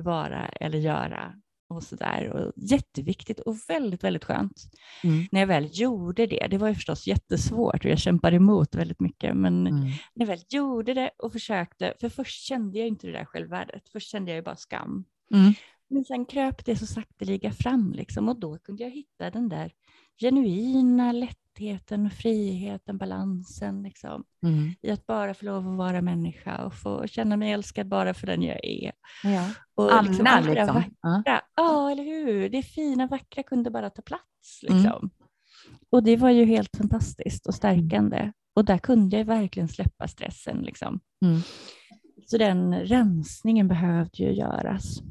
[0.04, 1.34] vara eller göra
[1.76, 2.28] och sådär.
[2.28, 4.62] Och jätteviktigt och väldigt, väldigt skönt.
[5.04, 5.26] Mm.
[5.32, 9.00] När jag väl gjorde det, det var ju förstås jättesvårt och jag kämpade emot väldigt
[9.00, 9.80] mycket, men mm.
[9.80, 13.88] när jag väl gjorde det och försökte, för först kände jag inte det där självvärdet,
[13.88, 15.04] först kände jag ju bara skam.
[15.34, 15.54] Mm.
[15.90, 19.72] Men sen kröp det så sakteliga fram liksom, och då kunde jag hitta den där
[20.20, 24.74] genuina lättheten, friheten, balansen balansen mm.
[24.82, 28.26] i att bara få lov att vara människa och få känna mig älskad bara för
[28.26, 28.92] den jag är.
[29.24, 29.50] Ja.
[29.74, 30.74] Och liksom, Anna liksom.
[30.74, 31.90] Vackra, ja.
[31.90, 32.48] eller hur?
[32.48, 34.62] Det fina vackra kunde bara ta plats.
[34.68, 34.76] Mm.
[34.76, 34.98] Liksom.
[34.98, 35.10] Mm.
[35.90, 38.16] Och det var ju helt fantastiskt och stärkande.
[38.16, 38.32] Mm.
[38.54, 40.62] Och där kunde jag verkligen släppa stressen.
[40.62, 41.00] Liksom.
[41.24, 41.40] Mm.
[42.26, 45.02] Så den rensningen behövde ju göras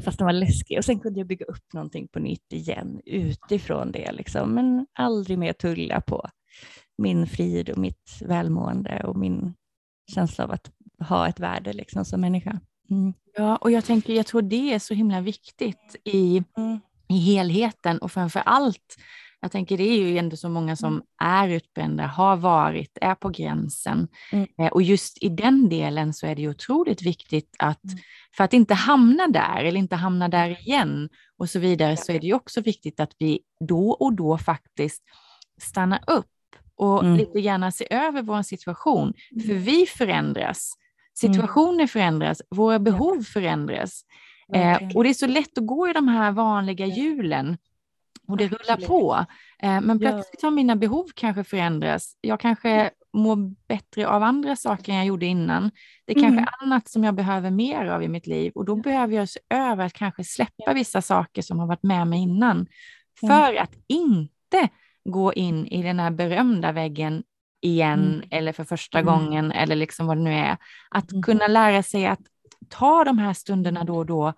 [0.00, 0.78] fast den var läskig.
[0.78, 4.54] Och sen kunde jag bygga upp någonting på nytt igen utifrån det, liksom.
[4.54, 6.28] men aldrig mer tulla på
[6.98, 9.54] min frid och mitt välmående och min
[10.14, 10.70] känsla av att
[11.08, 12.60] ha ett värde liksom, som människa.
[12.90, 13.12] Mm.
[13.36, 16.80] Ja, och jag tänker, jag tror det är så himla viktigt i, mm.
[17.08, 18.96] i helheten och framför allt
[19.40, 21.04] jag tänker det är ju ändå så många som mm.
[21.18, 24.08] är utbrända, har varit, är på gränsen.
[24.32, 24.46] Mm.
[24.58, 27.98] Eh, och just i den delen så är det ju otroligt viktigt att, mm.
[28.36, 32.20] för att inte hamna där eller inte hamna där igen och så vidare, så är
[32.20, 35.02] det ju också viktigt att vi då och då faktiskt
[35.60, 36.26] stannar upp
[36.74, 37.16] och mm.
[37.16, 39.14] lite gärna se över vår situation.
[39.32, 39.46] Mm.
[39.46, 40.72] För vi förändras,
[41.22, 41.34] mm.
[41.34, 44.04] situationer förändras, våra behov förändras.
[44.54, 47.56] Eh, och det är så lätt att gå i de här vanliga hjulen
[48.30, 49.26] och det rullar på.
[49.62, 52.16] Eh, men plötsligt har mina behov kanske förändrats.
[52.20, 55.70] Jag kanske mår bättre av andra saker än jag gjorde innan.
[56.06, 56.48] Det är kanske mm.
[56.60, 59.86] annat som jag behöver mer av i mitt liv och då behöver jag se över
[59.86, 62.66] att kanske släppa vissa saker som har varit med mig innan.
[63.20, 64.68] För att inte
[65.04, 67.22] gå in i den här berömda väggen
[67.60, 68.28] igen mm.
[68.30, 69.14] eller för första mm.
[69.14, 70.56] gången eller liksom vad det nu är.
[70.90, 71.22] Att mm.
[71.22, 72.20] kunna lära sig att
[72.68, 74.32] ta de här stunderna då och då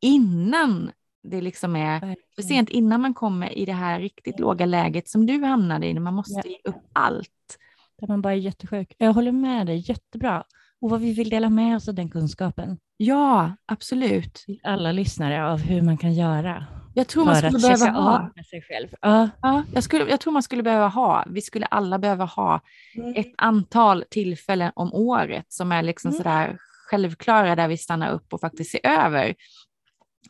[0.00, 0.90] innan
[1.30, 5.26] det liksom är för sent innan man kommer i det här riktigt låga läget som
[5.26, 6.50] du hamnade i, när man måste ja.
[6.50, 7.58] ge upp allt.
[8.00, 8.94] Där man bara är jättesjuk.
[8.98, 10.44] Jag håller med dig, jättebra.
[10.80, 12.78] Och vad vi vill dela med oss av den kunskapen.
[12.96, 14.44] Ja, absolut.
[14.62, 18.30] Alla lyssnare av hur man kan göra Jag tror man skulle behöva ha.
[18.36, 18.88] Med sig själv.
[19.06, 19.28] Uh.
[19.42, 22.60] Ja, jag, skulle, jag tror man skulle behöva ha, vi skulle alla behöva ha
[22.96, 23.14] mm.
[23.16, 26.18] ett antal tillfällen om året som är liksom mm.
[26.18, 26.58] sådär
[26.90, 29.34] självklara där vi stannar upp och faktiskt ser över.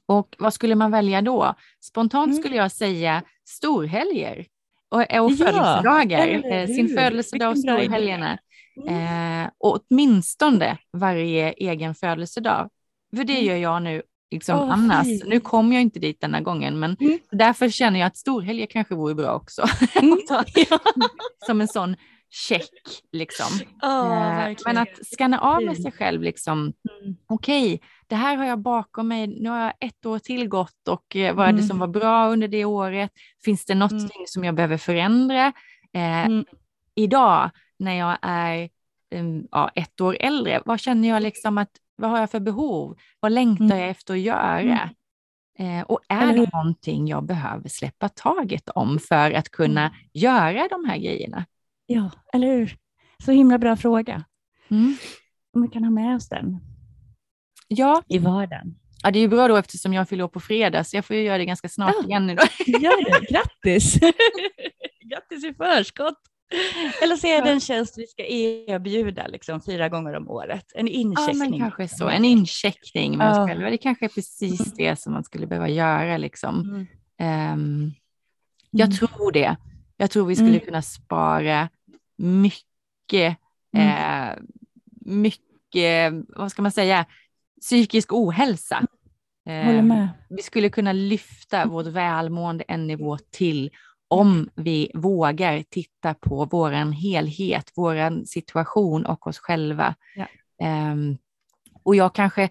[0.07, 1.55] Och vad skulle man välja då?
[1.81, 2.43] Spontant mm.
[2.43, 4.47] skulle jag säga storhelger
[4.89, 8.39] och, och födelsedagar, ja, sin födelsedag och storhelgerna.
[8.89, 9.45] Mm.
[9.45, 12.71] Eh, och åtminstone varje egen födelsedag.
[13.17, 13.47] För det mm.
[13.47, 15.07] gör jag nu liksom oh, annars.
[15.07, 15.25] Fint.
[15.27, 17.19] Nu kom jag inte dit denna gången, men mm.
[17.31, 19.65] därför känner jag att storhelger kanske vore bra också.
[19.95, 20.19] Mm.
[21.47, 21.97] Som en sån
[22.31, 22.71] check
[23.13, 23.47] liksom.
[23.83, 26.59] Oh, men att skanna av med sig själv liksom.
[26.59, 27.17] Mm.
[27.27, 29.27] Okej, okay, det här har jag bakom mig.
[29.27, 31.81] Nu har jag ett år till gått och eh, vad är det som mm.
[31.81, 33.11] var bra under det året?
[33.45, 34.09] Finns det något mm.
[34.27, 35.47] som jag behöver förändra?
[35.93, 36.45] Eh, mm.
[36.95, 38.69] Idag när jag är
[39.15, 42.97] um, ja, ett år äldre, vad känner jag liksom att vad har jag för behov?
[43.21, 44.91] Vad längtar jag efter att göra?
[45.59, 50.85] Eh, och är det någonting jag behöver släppa taget om för att kunna göra de
[50.85, 51.45] här grejerna?
[51.87, 52.77] Ja, eller hur?
[53.25, 54.25] Så himla bra fråga.
[54.69, 54.97] Mm.
[55.55, 56.61] Om vi kan ha med oss den
[57.69, 58.03] ja.
[58.09, 58.75] i vardagen.
[59.03, 61.17] Ja, det är ju bra då eftersom jag fyller år på fredag, så jag får
[61.17, 62.07] ju göra det ganska snart ja.
[62.07, 62.49] igen idag.
[62.67, 63.95] Gör det, grattis!
[65.11, 66.19] grattis i förskott!
[67.03, 70.65] Eller så är det en tjänst vi ska erbjuda liksom, fyra gånger om året.
[70.75, 71.43] En incheckning.
[71.43, 72.09] Ja, men kanske så.
[72.09, 73.43] En incheckning med ja.
[73.43, 73.71] oss själva.
[73.71, 76.17] Det kanske är precis det som man skulle behöva göra.
[76.17, 76.87] Liksom.
[77.19, 77.53] Mm.
[77.53, 77.95] Um,
[78.71, 78.97] jag mm.
[78.97, 79.57] tror det.
[79.97, 80.61] Jag tror vi skulle mm.
[80.61, 81.69] kunna spara
[82.17, 83.37] mycket,
[83.77, 83.89] mm.
[83.89, 84.39] eh,
[85.01, 87.07] mycket, vad ska man säga,
[87.61, 88.87] psykisk ohälsa.
[89.47, 93.71] Eh, vi skulle kunna lyfta vårt välmående en nivå till
[94.09, 99.95] om vi vågar titta på vår helhet, vår situation och oss själva.
[100.15, 100.27] Ja.
[100.93, 101.19] Um,
[101.83, 102.49] och jag kanske,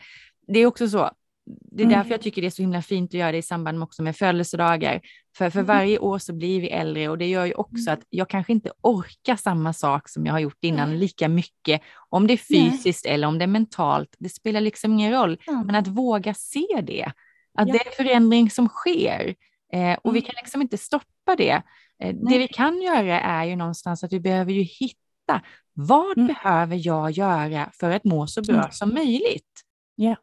[0.48, 1.12] det är också så,
[1.46, 1.98] det är mm.
[1.98, 4.04] därför jag tycker det är så himla fint att göra det i samband med, också
[4.04, 5.02] med födelsedagar.
[5.38, 5.68] För, för mm.
[5.68, 7.94] varje år så blir vi äldre och det gör ju också mm.
[7.94, 11.82] att jag kanske inte orkar samma sak som jag har gjort innan lika mycket.
[12.10, 13.14] Om det är fysiskt Nej.
[13.14, 15.38] eller om det är mentalt, det spelar liksom ingen roll.
[15.48, 15.66] Mm.
[15.66, 17.12] Men att våga se det,
[17.58, 17.74] att ja.
[17.74, 19.36] det är förändring som sker.
[19.74, 20.22] Eh, och vi mm.
[20.22, 21.62] kan liksom inte stoppa det.
[22.04, 25.42] Eh, det vi kan göra är ju någonstans att vi behöver ju hitta
[25.74, 26.28] vad mm.
[26.28, 28.72] behöver jag göra för att må så bra mm.
[28.72, 29.62] som möjligt?
[30.02, 30.18] Yeah.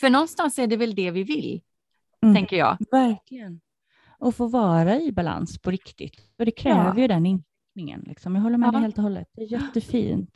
[0.00, 1.60] För någonstans är det väl det vi vill,
[2.22, 2.34] mm.
[2.34, 2.76] tänker jag.
[2.90, 3.60] Verkligen.
[4.18, 6.34] Och få vara i balans på riktigt.
[6.38, 6.98] Och det kräver ja.
[6.98, 8.04] ju den inriktningen.
[8.06, 8.34] Liksom.
[8.34, 8.72] Jag håller med ja.
[8.72, 9.28] dig helt och hållet.
[9.34, 10.30] Det är jättefint.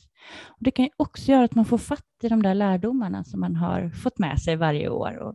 [0.49, 3.41] Och det kan ju också göra att man får fatt i de där lärdomarna som
[3.41, 5.19] man har fått med sig varje år.
[5.19, 5.35] Och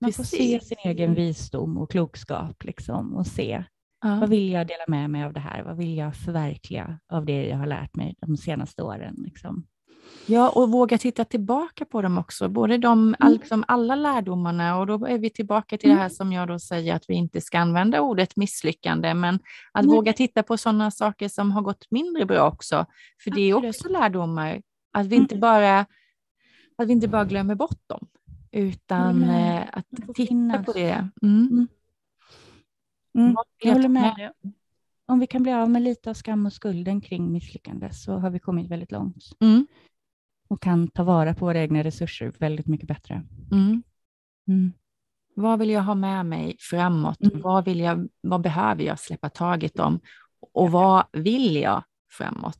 [0.00, 0.30] man Precis.
[0.30, 3.64] får se sin egen visdom och klokskap liksom, och se
[4.02, 4.20] ja.
[4.20, 5.62] vad vill jag dela med mig av det här?
[5.62, 9.14] Vad vill jag förverkliga av det jag har lärt mig de senaste åren?
[9.18, 9.66] Liksom.
[10.26, 14.86] Ja, och våga titta tillbaka på dem också, både de, all, liksom alla lärdomarna och
[14.86, 15.96] då är vi tillbaka till mm.
[15.96, 19.38] det här som jag då säger att vi inte ska använda ordet misslyckande, men
[19.72, 19.96] att mm.
[19.96, 22.86] våga titta på sådana saker som har gått mindre bra också,
[23.24, 25.80] för det är också lärdomar, att vi inte bara,
[26.78, 28.06] att vi inte bara glömmer bort dem,
[28.52, 29.62] utan mm.
[29.72, 30.66] att titta finnas.
[30.66, 31.08] på det.
[31.22, 31.48] Mm.
[31.50, 31.68] Mm.
[33.18, 33.36] mm.
[33.62, 34.30] Jag håller med dig.
[35.06, 38.30] Om vi kan bli av med lite av skam och skulden kring misslyckande så har
[38.30, 39.24] vi kommit väldigt långt.
[39.40, 39.66] Mm.
[40.48, 43.22] Och kan ta vara på våra egna resurser väldigt mycket bättre.
[43.52, 43.82] Mm.
[44.48, 44.72] Mm.
[45.34, 47.18] Vad vill jag ha med mig framåt?
[47.20, 50.00] Vad, vill jag, vad behöver jag släppa taget om?
[50.52, 52.56] Och vad vill jag framåt?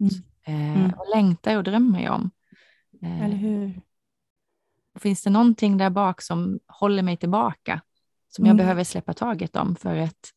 [0.47, 2.31] Eh, vad längtar och drömmer jag om?
[3.03, 3.81] Eh, Eller hur?
[4.99, 7.81] Finns det någonting där bak som håller mig tillbaka,
[8.29, 8.57] som jag mm.
[8.57, 10.33] behöver släppa taget om för att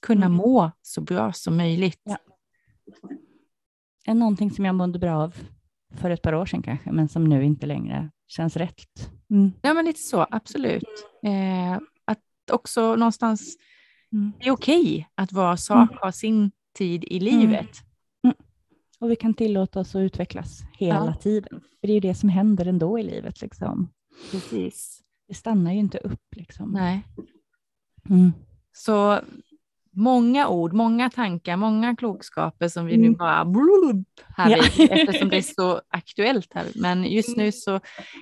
[0.00, 0.36] kunna mm.
[0.36, 2.00] må så bra som möjligt?
[2.04, 2.18] Ja.
[4.06, 5.34] Är någonting som jag mådde bra av
[5.94, 9.10] för ett par år sedan kanske, men som nu inte längre känns rätt.
[9.30, 9.52] Mm.
[9.62, 11.08] Ja, men lite så, absolut.
[11.22, 13.56] Eh, att också någonstans,
[14.12, 14.32] mm.
[14.40, 15.98] det är okej okay att vara sak, mm.
[16.02, 17.84] ha sin tid i livet.
[19.00, 21.14] Och vi kan tillåta oss att utvecklas hela ja.
[21.14, 21.60] tiden.
[21.80, 23.40] För det är ju det som händer ändå i livet.
[23.40, 23.88] Liksom.
[24.30, 25.02] Precis.
[25.28, 26.36] Det stannar ju inte upp.
[26.36, 26.70] Liksom.
[26.70, 27.02] Nej.
[28.10, 28.32] Mm.
[28.72, 29.20] Så
[30.00, 33.10] många ord, många tankar, många klokskaper som vi mm.
[33.10, 34.04] nu bara blub,
[34.36, 34.64] här ja.
[34.76, 36.66] vid, eftersom det är så aktuellt här.
[36.74, 37.80] Men just nu så,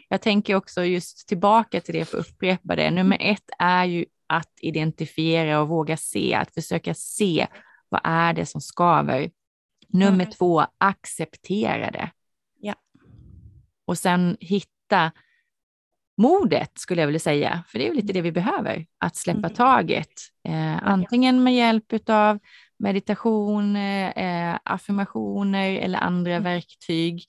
[0.09, 2.91] jag tänker också just tillbaka till det för att upprepa det.
[2.91, 7.47] Nummer ett är ju att identifiera och våga se, att försöka se
[7.89, 9.31] vad är det som skaver
[9.89, 10.31] Nummer mm.
[10.31, 12.11] två, acceptera det.
[12.61, 12.75] Ja.
[13.85, 15.13] Och sen hitta
[16.19, 19.39] modet skulle jag vilja säga, för det är ju lite det vi behöver, att släppa
[19.39, 19.55] mm.
[19.55, 20.13] taget.
[20.49, 22.39] Eh, antingen med hjälp av
[22.79, 26.43] meditation, eh, affirmationer eller andra mm.
[26.43, 27.25] verktyg.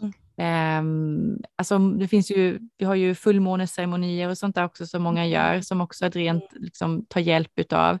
[0.00, 0.78] Mm.
[0.78, 5.24] Um, alltså det finns ju, vi har ju fullmåneceremonier och sånt där också som många
[5.24, 5.32] mm.
[5.32, 7.98] gör, som också att rent liksom, tar hjälp utav.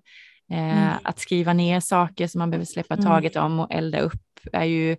[0.52, 0.94] Uh, mm.
[1.02, 3.06] Att skriva ner saker som man behöver släppa mm.
[3.06, 4.22] taget om och elda upp
[4.52, 4.96] är ju,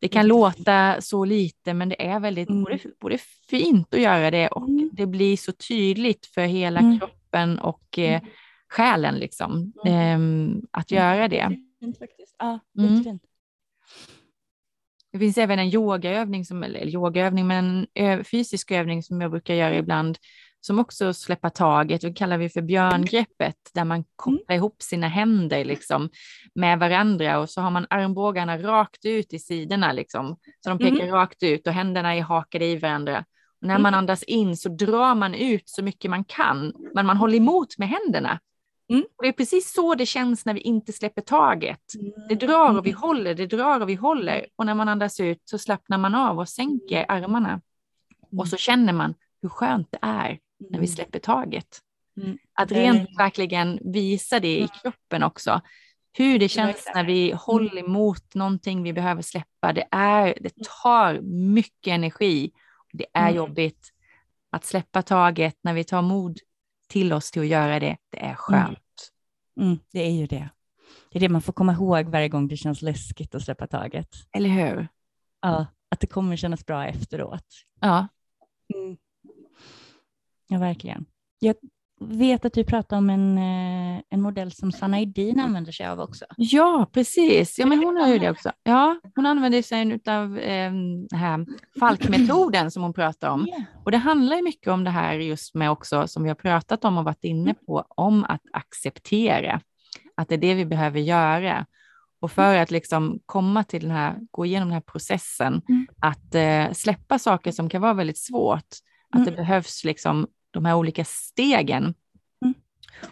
[0.00, 2.64] det kan låta så lite, men det är väldigt mm.
[2.64, 3.18] både, både
[3.50, 4.90] fint att göra det och mm.
[4.92, 6.98] det blir så tydligt för hela mm.
[6.98, 8.22] kroppen och eh,
[8.68, 10.18] själen liksom, eh,
[10.70, 11.58] att göra det.
[11.80, 12.36] Fint, faktiskt.
[12.38, 13.22] Ja, jättefint.
[15.12, 19.54] Det finns även en yogaövning, som, eller yogaövning, men en fysisk övning som jag brukar
[19.54, 20.18] göra ibland,
[20.60, 24.56] som också släppa taget, det kallar vi för björngreppet, där man kopplar mm.
[24.56, 26.08] ihop sina händer liksom,
[26.54, 31.04] med varandra och så har man armbågarna rakt ut i sidorna, liksom, så de pekar
[31.04, 31.10] mm.
[31.10, 33.24] rakt ut och händerna är hakade i varandra.
[33.60, 37.16] Och när man andas in så drar man ut så mycket man kan, men man
[37.16, 38.40] håller emot med händerna.
[38.90, 39.04] Mm.
[39.16, 41.80] Och det är precis så det känns när vi inte släpper taget.
[42.28, 43.00] Det drar och vi mm.
[43.00, 44.46] håller, det drar och vi håller.
[44.56, 47.60] Och när man andas ut så slappnar man av och sänker armarna.
[48.38, 50.38] Och så känner man hur skönt det är
[50.70, 51.78] när vi släpper taget.
[52.22, 52.38] Mm.
[52.54, 55.60] Att rent verkligen visa det i kroppen också.
[56.12, 59.72] Hur det känns när vi håller emot någonting vi behöver släppa.
[59.72, 61.20] Det, är, det tar
[61.54, 62.52] mycket energi.
[62.92, 63.90] Det är jobbigt
[64.50, 66.38] att släppa taget när vi tar mod
[66.88, 68.36] till oss till att göra det, det är mm.
[68.36, 69.12] skönt.
[69.56, 69.68] Mm.
[69.68, 70.50] Mm, det är ju det.
[71.10, 74.08] Det är det man får komma ihåg varje gång det känns läskigt att släppa taget.
[74.32, 74.88] Eller hur?
[75.40, 77.46] Ja, att det kommer kännas bra efteråt.
[77.80, 78.08] Ja.
[78.74, 78.96] Mm.
[80.50, 81.06] Ja, verkligen.
[81.38, 81.54] Jag
[82.00, 86.00] vet att du pratar om en, eh, en modell som Sanna Edin använder sig av
[86.00, 86.24] också.
[86.36, 87.58] Ja, precis.
[87.58, 88.52] Ja, men hon har ju det också.
[88.62, 90.72] Ja, hon använder sig av eh,
[91.12, 91.46] här
[91.80, 93.48] Falkmetoden som hon pratar om.
[93.48, 93.62] Yeah.
[93.84, 96.84] Och det handlar ju mycket om det här just med också, som vi har pratat
[96.84, 99.60] om och varit inne på, om att acceptera.
[100.14, 101.66] Att det är det vi behöver göra.
[102.20, 105.86] Och för att liksom komma till den här, gå igenom den här processen, mm.
[105.98, 108.68] att eh, släppa saker som kan vara väldigt svårt,
[109.10, 109.24] att mm.
[109.24, 111.94] det behövs liksom de här olika stegen.
[112.44, 112.54] Mm.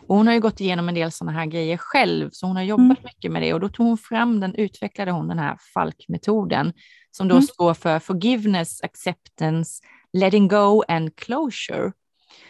[0.06, 2.62] Och hon har ju gått igenom en del sådana här grejer själv, så hon har
[2.62, 3.02] jobbat mm.
[3.04, 6.72] mycket med det och då tog hon fram den, utvecklade hon den här FALK-metoden
[7.10, 7.42] som då mm.
[7.42, 11.92] står för Forgiveness, Acceptance, Letting Go and Closure.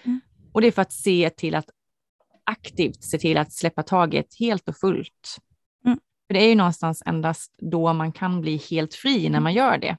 [0.02, 0.20] Mm.
[0.52, 1.70] Och det är för att se till att
[2.44, 5.38] aktivt se till att släppa taget helt och fullt.
[5.86, 5.98] Mm.
[6.26, 9.78] För det är ju någonstans endast då man kan bli helt fri när man gör
[9.78, 9.96] det.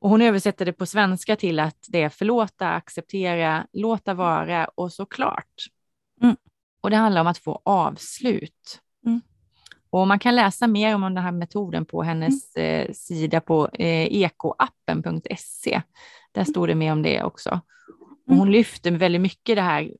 [0.00, 4.92] Och hon översätter det på svenska till att det är förlåta, acceptera, låta vara och
[4.92, 5.54] såklart.
[6.22, 6.36] Mm.
[6.80, 8.80] Och det handlar om att få avslut.
[9.06, 9.20] Mm.
[9.90, 12.86] Och man kan läsa mer om den här metoden på hennes mm.
[12.86, 15.82] eh, sida på eh, ekoappen.se.
[16.32, 17.60] Där står det mer om det också.
[18.26, 18.52] Och hon mm.
[18.52, 19.92] lyfter väldigt mycket det här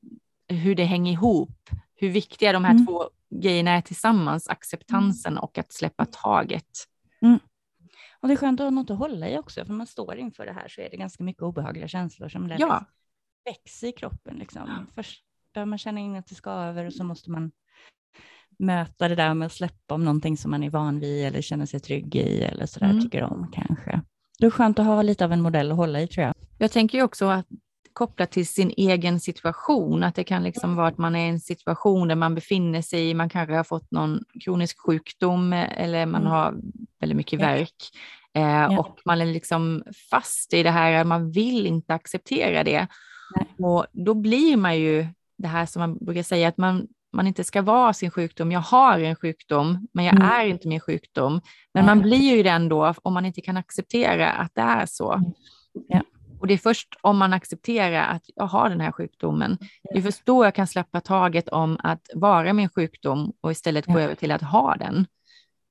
[0.47, 2.85] hur det hänger ihop, hur viktiga de här mm.
[2.85, 6.87] två grejerna är tillsammans, acceptansen och att släppa taget.
[7.21, 7.39] Mm.
[8.21, 10.45] Och det är skönt att ha något att hålla i också, för man står inför
[10.45, 12.85] det här så är det ganska mycket obehagliga känslor som ja.
[13.45, 14.37] växer i kroppen.
[14.37, 14.87] Liksom.
[14.95, 17.51] Först behöver man känna in att det ska över och så måste man
[18.59, 21.65] möta det där med att släppa om någonting som man är van vid eller känner
[21.65, 23.01] sig trygg i eller sådär mm.
[23.03, 24.01] tycker om kanske.
[24.39, 26.35] Det är skönt att ha lite av en modell att hålla i tror jag.
[26.57, 27.47] Jag tänker ju också att
[27.99, 31.39] kopplat till sin egen situation, att det kan liksom vara att man är i en
[31.39, 36.21] situation där man befinner sig i, man kanske har fått någon kronisk sjukdom eller man
[36.21, 36.31] mm.
[36.31, 36.55] har
[36.99, 37.75] väldigt mycket värk.
[38.33, 38.79] Eh.
[38.79, 42.87] Och man är liksom fast i det här, man vill inte acceptera det.
[43.57, 45.07] Och då blir man ju
[45.37, 48.51] det här som man brukar säga, att man, man inte ska vara sin sjukdom.
[48.51, 50.27] Jag har en sjukdom, men jag mm.
[50.27, 51.41] är inte min sjukdom.
[51.73, 55.13] Men man blir ju det ändå om man inte kan acceptera att det är så.
[55.13, 55.33] Mm.
[55.87, 56.01] Ja.
[56.39, 59.57] Och det är först om man accepterar att jag har den här sjukdomen,
[59.93, 63.85] det är först då jag kan släppa taget om att vara min sjukdom och istället
[63.85, 65.05] gå över till att ha den.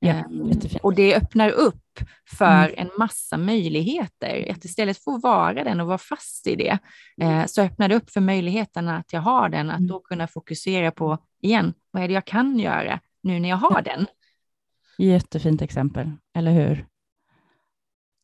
[0.00, 0.52] Ja, ehm,
[0.82, 2.00] och det öppnar upp
[2.38, 2.74] för mm.
[2.76, 4.50] en massa möjligheter.
[4.50, 6.78] Att istället att vara den och vara fast i det,
[7.20, 9.88] eh, så öppnar det upp för möjligheterna att jag har den, att mm.
[9.88, 13.82] då kunna fokusera på, igen, vad är det jag kan göra nu när jag har
[13.82, 14.06] den?
[14.98, 16.86] Jättefint exempel, eller hur?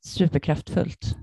[0.04, 1.16] Superkraftfullt.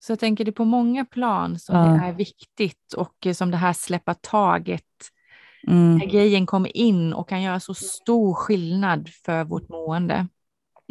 [0.00, 1.84] Så jag tänker det på många plan som ja.
[1.84, 4.84] det är viktigt och som det här släppa taget,
[5.66, 5.98] mm.
[5.98, 10.28] grejen kommer in och kan göra så stor skillnad för vårt mående.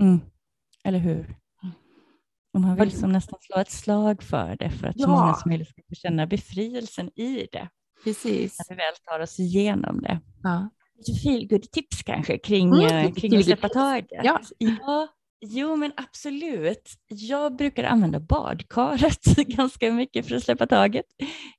[0.01, 0.19] Mm.
[0.83, 1.37] Eller hur?
[2.53, 5.05] Och man vill som nästan slå ett slag för det för att ja.
[5.05, 7.69] så många som möjligt ska känna befrielsen i det.
[8.03, 8.57] Precis.
[8.69, 10.19] När vi väl tar oss igenom det.
[10.43, 10.69] Ja.
[11.23, 14.07] Lite tips kanske kring, mm, eh, kring att släppa taget.
[14.23, 14.41] Ja.
[14.57, 15.07] ja.
[15.41, 16.93] Jo, men absolut.
[17.07, 21.05] Jag brukar använda badkaret ganska mycket för att släppa taget.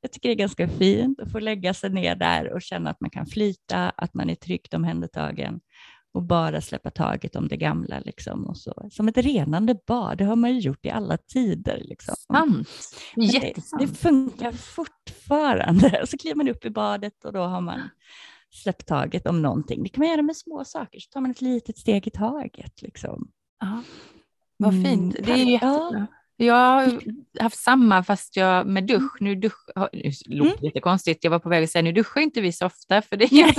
[0.01, 3.01] Jag tycker det är ganska fint att få lägga sig ner där och känna att
[3.01, 5.61] man kan flyta, att man är tryggt omhändertagen
[6.15, 8.01] och bara släppa taget om det gamla.
[8.01, 8.89] Liksom, och så.
[8.91, 11.83] Som ett renande bad, det har man ju gjort i alla tider.
[11.85, 12.15] Liksom.
[12.33, 12.69] Sant.
[13.17, 13.81] Jättesant.
[13.81, 16.07] Det, det funkar fortfarande.
[16.07, 17.89] Så kliver man upp i badet och då har man
[18.51, 19.83] släppt taget om någonting.
[19.83, 22.83] Det kan man göra med små saker, så tar man ett litet steg i taget.
[22.83, 23.31] Liksom.
[23.61, 23.83] Ja.
[24.57, 24.85] Vad mm.
[24.85, 25.17] fint.
[25.23, 26.07] Det är jättebra.
[26.41, 27.01] Jag har
[27.41, 29.21] haft samma fast jag med dusch.
[29.21, 30.63] Nu dusch, det låter mm.
[30.63, 33.17] lite konstigt, jag var på väg att säga nu duschar inte vi så ofta för
[33.17, 33.55] det är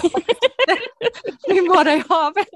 [1.54, 2.48] vi badar i havet.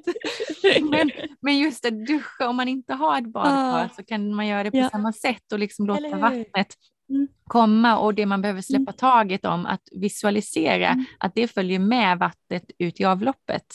[0.91, 3.89] Men, men just att duscha, om man inte har ett badkar ah.
[3.95, 4.89] så kan man göra det på ja.
[4.89, 6.75] samma sätt och liksom låta vattnet
[7.09, 7.27] mm.
[7.43, 8.93] komma och det man behöver släppa mm.
[8.93, 11.05] taget om, att visualisera mm.
[11.19, 13.65] att det följer med vattnet ut i avloppet.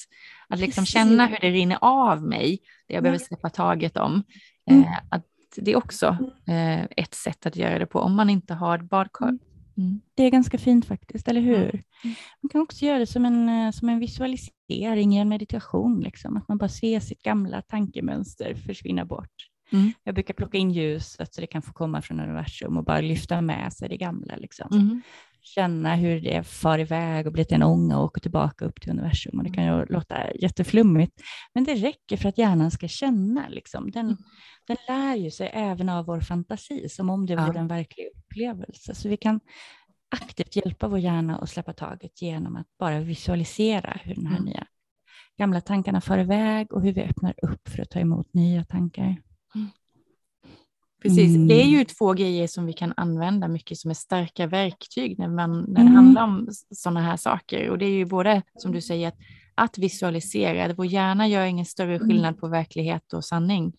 [0.48, 4.22] Att liksom känna hur det rinner av mig, det jag behöver släppa taget om.
[4.70, 4.82] Mm.
[4.82, 5.24] Eh, att
[5.56, 6.06] det är också
[6.46, 9.28] eh, ett sätt att göra det på om man inte har ett badkar.
[9.28, 9.38] Mm.
[9.76, 10.00] mm.
[10.14, 11.70] Det är ganska fint faktiskt, eller hur?
[12.04, 12.16] Mm.
[12.40, 16.36] Man kan också göra det som en, eh, som en visualisering i en meditation, liksom.
[16.36, 19.48] att man bara ser sitt gamla tankemönster försvinna bort.
[19.72, 19.92] Mm.
[20.04, 23.40] Jag brukar plocka in ljuset så det kan få komma från universum och bara lyfta
[23.40, 24.36] med sig det gamla.
[24.36, 24.68] Liksom.
[24.72, 25.02] Mm.
[25.40, 28.90] Känna hur det far iväg och blir till en ånga och åker tillbaka upp till
[28.90, 29.38] universum.
[29.38, 31.22] Och det kan ju låta jätteflummigt,
[31.54, 33.48] men det räcker för att hjärnan ska känna.
[33.48, 33.90] Liksom.
[33.90, 34.16] Den, mm.
[34.66, 37.46] den lär ju sig även av vår fantasi, som om det ja.
[37.46, 38.94] vore en verklig upplevelse.
[38.94, 39.40] Så vi kan
[40.10, 44.44] aktivt hjälpa vår hjärna att släppa taget genom att bara visualisera hur den här mm.
[44.44, 44.66] nya
[45.38, 49.16] gamla tankarna far iväg och hur vi öppnar upp för att ta emot nya tankar.
[51.02, 51.48] Precis, mm.
[51.48, 55.28] det är ju två grejer som vi kan använda mycket som är starka verktyg när,
[55.28, 55.94] man, när det mm.
[55.94, 57.70] handlar om sådana här saker.
[57.70, 59.16] Och det är ju både, som du säger, att,
[59.54, 60.74] att visualisera.
[60.74, 62.08] Vår hjärna gör ingen större mm.
[62.08, 63.72] skillnad på verklighet och sanning.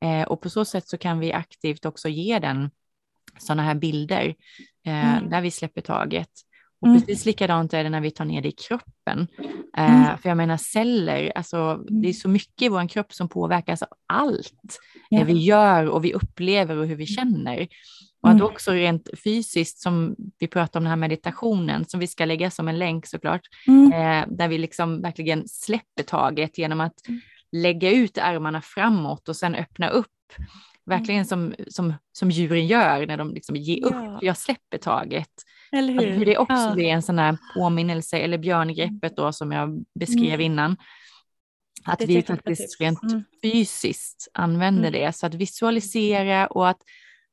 [0.00, 2.70] Eh, och på så sätt så kan vi aktivt också ge den
[3.38, 4.34] sådana här bilder
[4.86, 5.30] eh, mm.
[5.30, 6.30] där vi släpper taget.
[6.80, 7.00] Och mm.
[7.00, 9.26] precis likadant är det när vi tar ner det i kroppen.
[9.76, 10.18] Eh, mm.
[10.18, 12.12] För jag menar celler, alltså, det är mm.
[12.12, 15.18] så mycket i vår kropp som påverkas av allt ja.
[15.18, 17.06] det vi gör och vi upplever och hur vi mm.
[17.06, 17.68] känner.
[18.22, 22.24] Och att också rent fysiskt, som vi pratar om den här meditationen, som vi ska
[22.24, 23.92] lägga som en länk såklart, mm.
[23.92, 26.94] eh, där vi liksom verkligen släpper taget genom att
[27.52, 30.06] lägga ut armarna framåt och sen öppna upp
[30.86, 33.92] verkligen som, som, som djuren gör när de liksom ger upp.
[33.92, 34.18] Ja.
[34.22, 35.32] Jag släpper taget.
[35.72, 36.10] Eller hur?
[36.10, 36.74] Hur det också ja.
[36.74, 40.40] blir en sån här påminnelse, eller björngreppet då som jag beskrev mm.
[40.40, 40.76] innan.
[41.84, 43.24] Att vi faktiskt rent mm.
[43.42, 44.92] fysiskt använder mm.
[44.92, 45.12] det.
[45.12, 46.82] Så att visualisera och att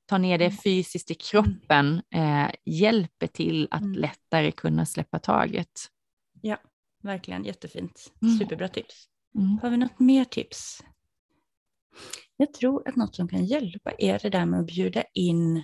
[0.05, 0.57] ta ner det mm.
[0.57, 3.93] fysiskt i kroppen eh, hjälper till att mm.
[3.93, 5.71] lättare kunna släppa taget.
[6.41, 6.57] Ja,
[7.03, 8.13] verkligen jättefint.
[8.21, 8.37] Mm.
[8.37, 9.07] Superbra tips.
[9.61, 10.83] Har vi något mer tips?
[12.37, 15.63] Jag tror att något som kan hjälpa är det där med att bjuda in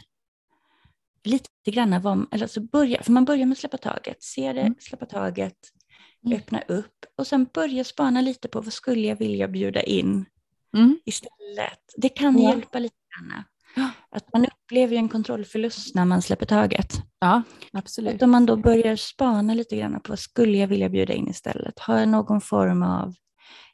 [1.24, 4.76] lite grann vad, alltså börja, för man börjar med att släppa taget, se det, mm.
[4.80, 5.58] släppa taget,
[6.26, 6.38] mm.
[6.38, 10.26] öppna upp och sen börja spana lite på vad skulle jag vilja bjuda in
[10.78, 11.00] mm.
[11.06, 11.94] istället.
[11.98, 12.50] Det kan ja.
[12.50, 13.44] hjälpa lite grann.
[14.12, 16.94] Att man upplever en kontrollförlust när man släpper taget.
[17.20, 17.42] Ja,
[17.74, 18.16] absolut.
[18.16, 21.28] Att om man då börjar spana lite grann på vad skulle jag vilja bjuda in
[21.28, 23.14] istället, har jag någon form av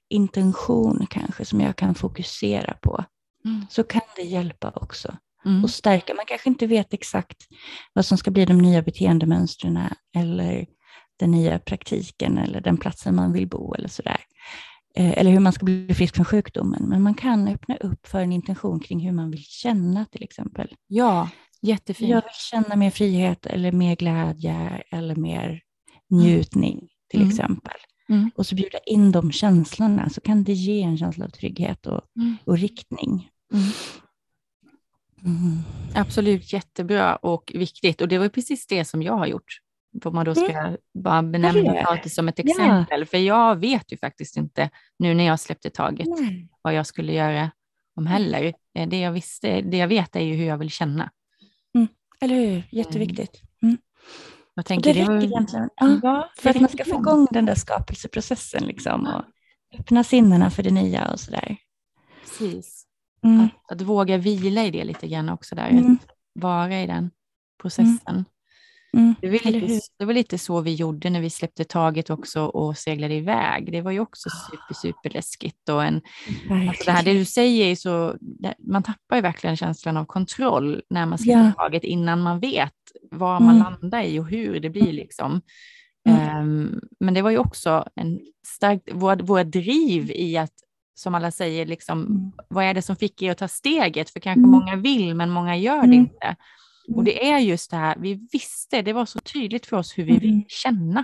[0.09, 3.05] intention kanske som jag kan fokusera på,
[3.45, 3.65] mm.
[3.69, 5.17] så kan det hjälpa också.
[5.45, 5.63] Mm.
[5.63, 6.13] Och stärka.
[6.13, 7.37] Man kanske inte vet exakt
[7.93, 9.79] vad som ska bli de nya beteendemönstren
[10.15, 10.65] eller
[11.19, 14.19] den nya praktiken eller den platsen man vill bo eller sådär.
[14.95, 16.83] Eh, eller hur man ska bli frisk från sjukdomen.
[16.89, 20.75] Men man kan öppna upp för en intention kring hur man vill känna till exempel.
[20.87, 21.29] Ja,
[21.61, 22.09] jättefint.
[22.09, 25.61] Jag vill känna mer frihet eller mer glädje eller mer
[26.09, 27.29] njutning till mm.
[27.29, 27.77] exempel.
[28.09, 28.31] Mm.
[28.35, 32.01] Och så bjuda in de känslorna så kan det ge en känsla av trygghet och,
[32.19, 32.37] mm.
[32.45, 33.29] och riktning.
[35.25, 35.37] Mm.
[35.37, 35.63] mm.
[35.95, 39.61] Absolut jättebra och viktigt och det var precis det som jag har gjort.
[40.03, 40.77] Om man då ska mm.
[40.93, 42.99] bara benämna det som ett exempel.
[42.99, 43.05] Ja.
[43.05, 46.49] För jag vet ju faktiskt inte nu när jag släppte taget Nej.
[46.61, 47.51] vad jag skulle göra
[47.95, 48.53] om heller.
[48.75, 51.11] Eh, det jag, visste, det jag vet är ju hur jag vill känna.
[51.75, 51.87] Mm.
[52.21, 53.41] Eller hur, jätteviktigt.
[53.61, 53.77] Mm.
[54.55, 55.69] Jag tänker, det räcker egentligen.
[55.75, 59.23] Ja, ja, för att man ska få igång den där skapelseprocessen liksom, och
[59.79, 61.57] öppna sinnena för det nya och sådär.
[62.23, 62.85] Precis.
[63.25, 63.45] Mm.
[63.45, 65.93] Att, att, våga vila i det lite grann också där, mm.
[65.93, 67.11] att vara i den
[67.61, 68.25] processen.
[68.95, 69.15] Mm.
[69.21, 72.77] Det, var lite, det var lite så vi gjorde när vi släppte taget också och
[72.77, 73.71] seglade iväg.
[73.71, 75.69] Det var ju också super, super läskigt.
[75.69, 76.01] Och en,
[76.69, 78.15] alltså det här det du säger är så,
[78.59, 81.51] man tappar ju verkligen känslan av kontroll när man släpper ja.
[81.57, 82.73] taget innan man vet
[83.11, 83.73] vad man mm.
[83.81, 85.41] landar i och hur det blir liksom.
[86.09, 86.39] Mm.
[86.39, 90.53] Um, men det var ju också en stark, vår, vår driv i att,
[90.95, 92.31] som alla säger, liksom, mm.
[92.47, 94.09] vad är det som fick er att ta steget?
[94.09, 94.51] För kanske mm.
[94.51, 95.99] många vill, men många gör det mm.
[95.99, 96.35] inte.
[96.95, 100.03] Och det är just det här, vi visste, det var så tydligt för oss hur
[100.03, 101.03] vi vill känna.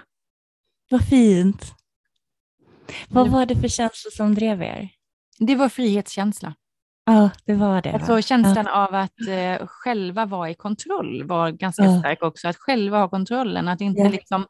[0.89, 1.75] Vad fint.
[3.09, 4.89] Vad var det för känslor som drev er?
[5.39, 6.55] Det var frihetskänsla.
[7.05, 7.91] Ja, det var det.
[7.91, 8.87] Alltså känslan ja.
[8.87, 11.99] av att eh, själva vara i kontroll var ganska ja.
[11.99, 12.47] stark också.
[12.47, 14.09] Att själva ha kontrollen, att inte ja.
[14.09, 14.45] liksom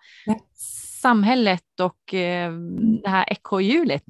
[1.02, 2.54] samhället och eh,
[3.04, 4.04] det här ekorrhjulet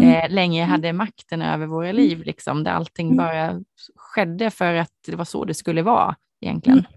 [0.00, 0.14] mm.
[0.14, 0.70] eh, länge mm.
[0.70, 1.96] hade makten över våra mm.
[1.96, 3.16] liv, liksom, där allting mm.
[3.16, 3.60] bara
[3.96, 6.78] skedde för att det var så det skulle vara egentligen.
[6.78, 6.90] Mm.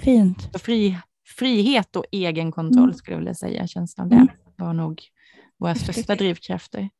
[0.00, 0.48] Fint.
[0.52, 0.98] Så fri,
[1.38, 2.94] frihet och egen kontroll mm.
[2.94, 4.26] skulle jag vilja säga, känslan av
[4.56, 5.02] det var nog
[5.58, 6.90] våra största drivkrafter.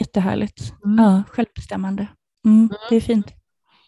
[0.00, 0.72] Jättehärligt.
[0.82, 2.06] Ja, självbestämmande.
[2.46, 3.32] Mm, det är fint.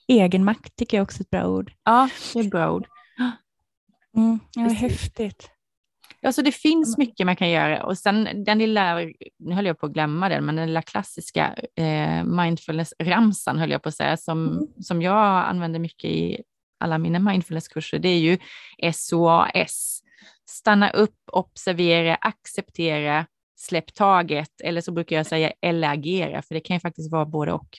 [0.08, 1.72] Egenmakt tycker jag också är ett bra ord.
[1.84, 2.86] Ja, det är ett bra ord.
[4.16, 5.50] Mm, ja, häftigt.
[6.22, 8.98] Alltså det finns mycket man kan göra och sen den lilla,
[9.38, 13.82] nu höll jag på att glömma den, men den lilla klassiska eh, mindfulness-ramsan höll jag
[13.82, 14.66] på att säga, som, mm.
[14.80, 16.42] som jag använder mycket i
[16.80, 18.38] alla mina mindfulness-kurser, det är ju
[18.92, 20.02] SOAS.
[20.48, 26.60] Stanna upp, observera, acceptera, släpp taget, eller så brukar jag säga eller agera, för det
[26.60, 27.78] kan ju faktiskt vara både och.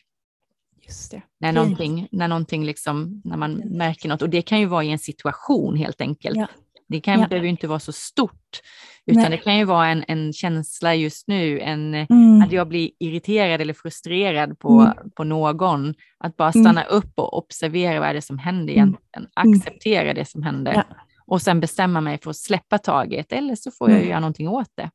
[0.88, 1.22] Just det.
[1.39, 4.92] När någonting, när någonting liksom, när man märker något, och det kan ju vara i
[4.92, 6.38] en situation helt enkelt.
[6.38, 6.48] Ja.
[6.92, 7.28] Det kan, ja.
[7.28, 8.62] behöver inte vara så stort,
[9.06, 9.32] utan Nej.
[9.32, 12.42] det kan ju vara en, en känsla just nu, en, mm.
[12.42, 15.10] att jag blir irriterad eller frustrerad på, mm.
[15.16, 15.94] på någon.
[16.18, 16.64] Att bara mm.
[16.64, 16.98] stanna mm.
[16.98, 18.78] upp och observera vad är det som händer mm.
[18.78, 19.60] egentligen, mm.
[19.60, 20.84] acceptera det som händer ja.
[21.26, 24.48] och sen bestämma mig för att släppa taget eller så får jag ju göra någonting
[24.48, 24.89] åt det.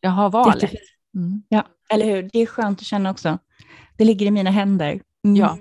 [0.00, 0.72] Jag har valet.
[1.48, 2.30] Ja, eller hur?
[2.32, 3.38] Det är skönt att känna också.
[3.96, 5.00] Det ligger i mina händer.
[5.22, 5.58] Ja.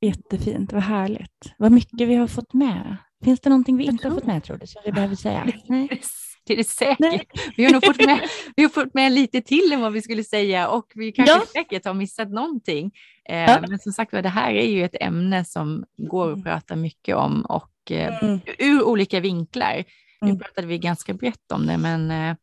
[0.00, 1.54] Jättefint, vad härligt.
[1.58, 2.96] Vad mycket vi har fått med.
[3.24, 5.46] Finns det någonting vi inte har fått med tror du, som vi behöver säga?
[5.68, 6.00] Nej.
[6.44, 6.98] Det är det säkert.
[6.98, 7.28] Nej.
[7.56, 8.20] Vi har nog fått med,
[8.56, 11.46] vi har fått med lite till än vad vi skulle säga och vi kanske ja.
[11.52, 12.90] säkert har missat någonting.
[13.28, 13.60] Eh, ja.
[13.68, 16.44] Men som sagt det här är ju ett ämne som går att mm.
[16.44, 18.40] prata mycket om och eh, mm.
[18.58, 19.84] ur olika vinklar.
[20.20, 20.38] Nu mm.
[20.38, 22.36] pratade vi ganska brett om det, men eh,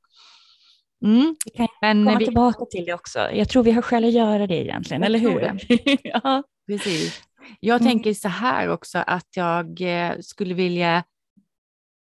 [1.04, 1.36] Mm.
[1.46, 2.26] Vi kan men komma vi...
[2.26, 3.20] tillbaka till det också.
[3.20, 5.60] Jag tror vi har skäl att göra det egentligen, jag eller hur?
[6.04, 6.44] ja.
[6.68, 7.22] Precis.
[7.60, 7.92] Jag mm.
[7.92, 11.04] tänker så här också att jag eh, skulle vilja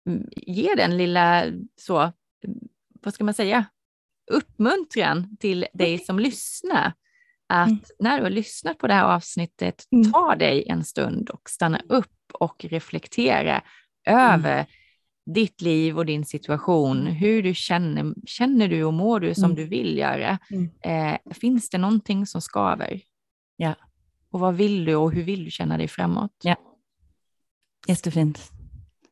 [0.08, 1.44] mm, ge den lilla,
[1.76, 2.12] så,
[3.02, 3.64] vad ska man säga,
[4.30, 6.92] uppmuntran till dig som lyssnar.
[7.48, 7.80] Att mm.
[7.98, 10.12] när du har lyssnat på det här avsnittet, mm.
[10.12, 13.62] ta dig en stund och stanna upp och reflektera
[14.06, 14.66] över mm.
[15.34, 19.56] ditt liv och din situation, hur du känner, känner du och mår du som mm.
[19.56, 20.38] du vill göra?
[20.50, 20.70] Mm.
[20.80, 23.00] Eh, finns det någonting som skaver?
[23.56, 23.74] Ja.
[24.32, 26.32] Och vad vill du och hur vill du känna dig framåt?
[26.42, 26.56] Ja.
[27.86, 28.50] Jättefint.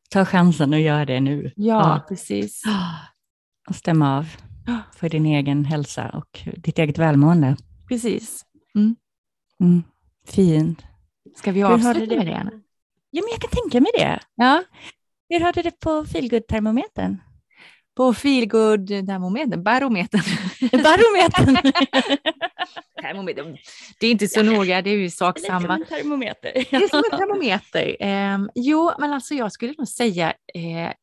[0.09, 1.51] Ta chansen och gör det nu.
[1.55, 2.05] Ja, ja.
[2.07, 2.63] precis.
[3.69, 4.27] Och stämma av
[4.95, 7.57] för din egen hälsa och ditt eget välmående.
[7.87, 8.45] Precis.
[8.75, 8.95] Mm.
[9.59, 9.83] Mm.
[10.27, 10.85] Fint.
[11.35, 12.51] Ska vi avsluta med det?
[13.09, 14.19] Ja, men jag kan tänka mig det.
[14.35, 14.63] Ja.
[15.29, 17.17] Hur hörde det på feelgood-termometern?
[17.95, 20.21] På feelgood termometern, barometern.
[20.71, 21.73] Barometern.
[23.01, 23.61] termometer.
[23.99, 25.67] Det är inte så noga, det är ju sak samma.
[25.67, 26.51] Det är som en termometer.
[26.53, 27.97] det är som en termometer.
[27.99, 30.93] Eh, jo, men alltså jag skulle nog säga, eh,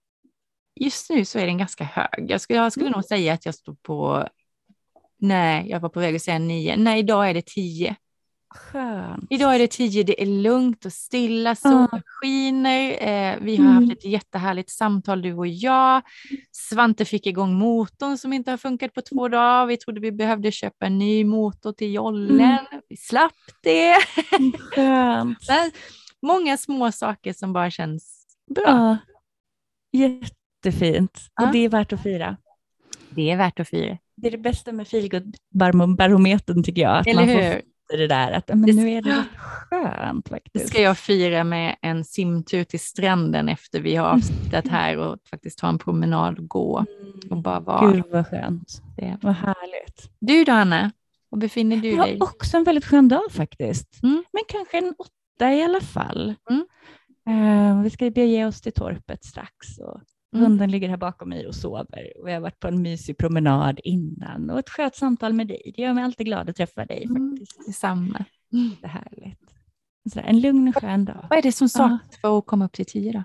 [0.80, 2.30] just nu så är den ganska hög.
[2.30, 2.96] Jag skulle, jag skulle mm.
[2.96, 4.28] nog säga att jag står på,
[5.18, 6.76] nej, jag var på väg att säga nio.
[6.76, 7.96] Nej, idag är det tio.
[8.59, 9.26] Skönt.
[9.30, 12.00] Idag är det tio, det är lugnt och stilla, solen ah.
[12.04, 12.90] skiner.
[12.90, 13.74] Eh, vi har mm.
[13.74, 16.02] haft ett jättehärligt samtal du och jag.
[16.52, 19.66] Svante fick igång motorn som inte har funkat på två dagar.
[19.66, 22.40] Vi trodde vi behövde köpa en ny motor till jollen.
[22.40, 22.64] Mm.
[22.88, 23.32] Vi slapp
[23.62, 23.94] det.
[24.70, 25.38] Skönt.
[26.22, 28.68] Många små saker som bara känns bra.
[28.68, 28.96] Ah.
[29.92, 31.18] Jättefint.
[31.34, 31.46] Ah.
[31.46, 32.36] Och det är värt att fira.
[33.11, 33.98] Det är värt att fira.
[34.16, 36.98] Det är det bästa med feelgood-barometern tycker jag.
[36.98, 37.62] Att Eller man hur?
[37.97, 40.53] Det där att men nu är det skönt faktiskt.
[40.53, 45.16] Det ska jag fira med en simtur till stranden efter vi har avslutat här och
[45.30, 46.84] faktiskt ta en promenad och gå
[47.30, 47.93] och bara vara.
[47.93, 48.82] Gud vad skönt.
[48.97, 49.18] Det.
[49.22, 50.11] Vad härligt.
[50.18, 50.93] Du då Anna,
[51.28, 51.97] var befinner du dig?
[51.97, 54.03] Jag har också en väldigt skön dag faktiskt.
[54.03, 54.24] Mm.
[54.32, 56.34] Men kanske en åtta i alla fall.
[56.51, 56.66] Mm.
[57.28, 60.01] Uh, vi ska bege oss till torpet strax och
[60.35, 60.45] Mm.
[60.45, 63.81] Hunden ligger här bakom mig och sover och vi har varit på en mysig promenad
[63.85, 65.72] innan och ett skönt samtal med dig.
[65.76, 67.05] Det gör mig alltid glad att träffa dig.
[67.05, 67.31] Mm.
[67.31, 67.66] faktiskt.
[67.66, 68.24] Detsamma.
[68.53, 68.70] Mm.
[68.81, 69.55] Det är härligt.
[70.12, 71.26] Så en lugn och skön dag.
[71.31, 72.18] Vad är det som saknas ja.
[72.20, 73.24] för att komma upp till tio då?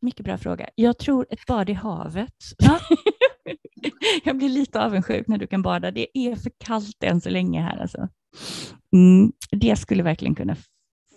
[0.00, 0.68] Mycket bra fråga.
[0.74, 2.34] Jag tror ett bad i havet.
[2.58, 2.78] Ja.
[4.24, 5.90] jag blir lite avundsjuk när du kan bada.
[5.90, 7.76] Det är för kallt än så länge här.
[7.76, 8.08] Alltså.
[8.92, 10.56] Mm, det skulle verkligen kunna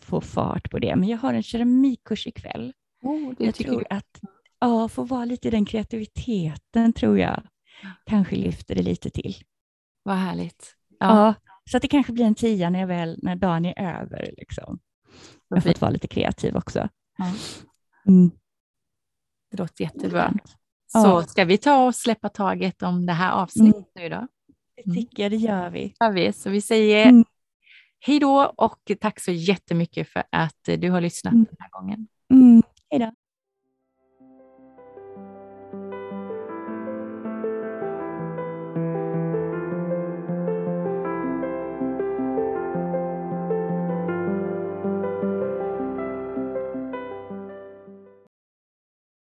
[0.01, 0.95] få fart på det.
[0.95, 2.74] Men jag har en keramikkurs ikväll.
[3.01, 3.97] Oh, jag tror jag.
[3.97, 4.20] att
[4.64, 7.43] ja, få vara lite i den kreativiteten tror jag
[8.05, 9.36] kanske lyfter det lite till.
[10.03, 10.76] Vad härligt.
[10.99, 11.07] Ja.
[11.07, 11.34] ja.
[11.72, 14.34] så att det kanske blir en tia när, jag väl, när dagen är över.
[14.38, 14.80] Liksom.
[15.47, 16.89] Jag har fått vara lite kreativ också.
[17.18, 17.34] Ja.
[18.07, 18.32] Mm.
[19.51, 20.34] Det låter jättebra.
[20.88, 21.24] Så ja.
[21.24, 24.09] ska vi ta och släppa taget om det här avsnittet mm.
[24.09, 24.28] nu då?
[24.76, 24.95] Det mm.
[24.95, 25.93] tycker jag, det gör vi.
[25.99, 26.34] Ja, vi.
[26.34, 27.26] Så vi säger mm.
[27.99, 31.45] hej då och tack så jättemycket för att du har lyssnat mm.
[31.45, 32.07] den här gången.
[32.34, 32.64] Mm.